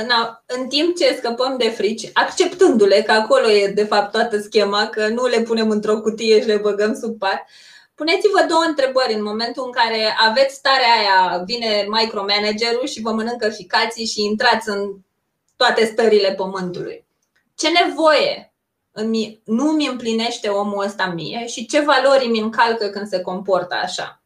[0.00, 0.08] în,
[0.46, 5.08] în timp ce scăpăm de frici, acceptându-le că acolo e de fapt toată schema, că
[5.08, 7.44] nu le punem într-o cutie și le băgăm sub pat,
[7.96, 13.48] Puneți-vă două întrebări în momentul în care aveți starea aia, vine micromanagerul și vă mănâncă
[13.48, 14.96] ficații și intrați în
[15.56, 17.06] toate stările pământului.
[17.54, 18.45] Ce nevoie
[19.44, 24.22] nu mi împlinește omul ăsta mie și ce valori mi încalcă când se comportă așa?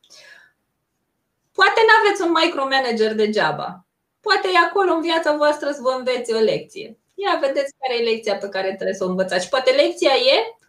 [1.53, 3.85] Poate nu aveți un micromanager degeaba.
[4.21, 6.99] Poate e acolo în viața voastră să vă înveți o lecție.
[7.15, 9.45] Ia vedeți care e lecția pe care trebuie să o învățați.
[9.45, 10.61] Și poate lecția e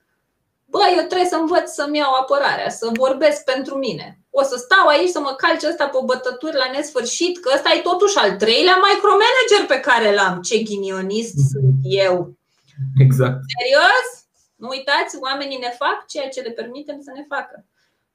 [0.72, 4.20] bă, eu trebuie să învăț să-mi iau apărarea, să vorbesc pentru mine.
[4.30, 7.82] O să stau aici să mă calci ăsta pe bătături la nesfârșit, că ăsta e
[7.82, 10.42] totuși al treilea micromanager pe care l-am.
[10.42, 11.52] Ce ghinionist mm-hmm.
[11.52, 12.34] sunt eu.
[13.06, 13.40] Exact.
[13.58, 14.08] Serios?
[14.56, 17.66] Nu uitați, oamenii ne fac ceea ce le permitem să ne facă.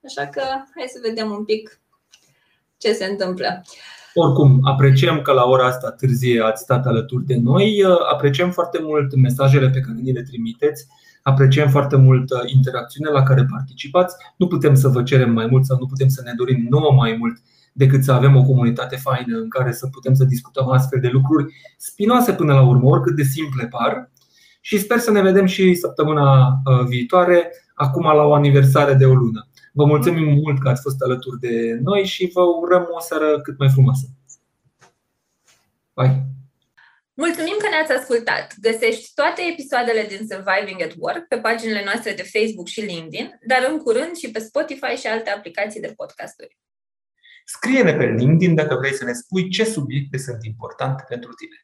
[0.05, 0.43] Așa că
[0.75, 1.81] hai să vedem un pic
[2.79, 3.63] ce se întâmplă.
[4.15, 9.15] Oricum, apreciem că la ora asta târzie ați stat alături de noi, apreciem foarte mult
[9.15, 10.87] mesajele pe care ni le trimiteți,
[11.23, 14.17] apreciem foarte mult interacțiunea la care participați.
[14.37, 17.17] Nu putem să vă cerem mai mult sau nu putem să ne dorim nouă mai
[17.19, 17.37] mult
[17.73, 21.55] decât să avem o comunitate faină în care să putem să discutăm astfel de lucruri
[21.77, 24.11] spinoase până la urmă, oricât de simple par.
[24.67, 29.15] Și sper să ne vedem și săptămâna uh, viitoare, acum la o aniversare de o
[29.15, 29.49] lună.
[29.73, 33.59] Vă mulțumim mult că ați fost alături de noi și vă urăm o seară cât
[33.59, 34.07] mai frumoasă.
[35.95, 36.23] Bye!
[37.15, 38.55] Mulțumim că ne-ați ascultat!
[38.61, 43.61] Găsești toate episoadele din Surviving at Work pe paginile noastre de Facebook și LinkedIn, dar
[43.71, 46.59] în curând și pe Spotify și alte aplicații de podcasturi.
[47.45, 51.57] Scrie-ne pe LinkedIn dacă vrei să ne spui ce subiecte sunt importante pentru tine.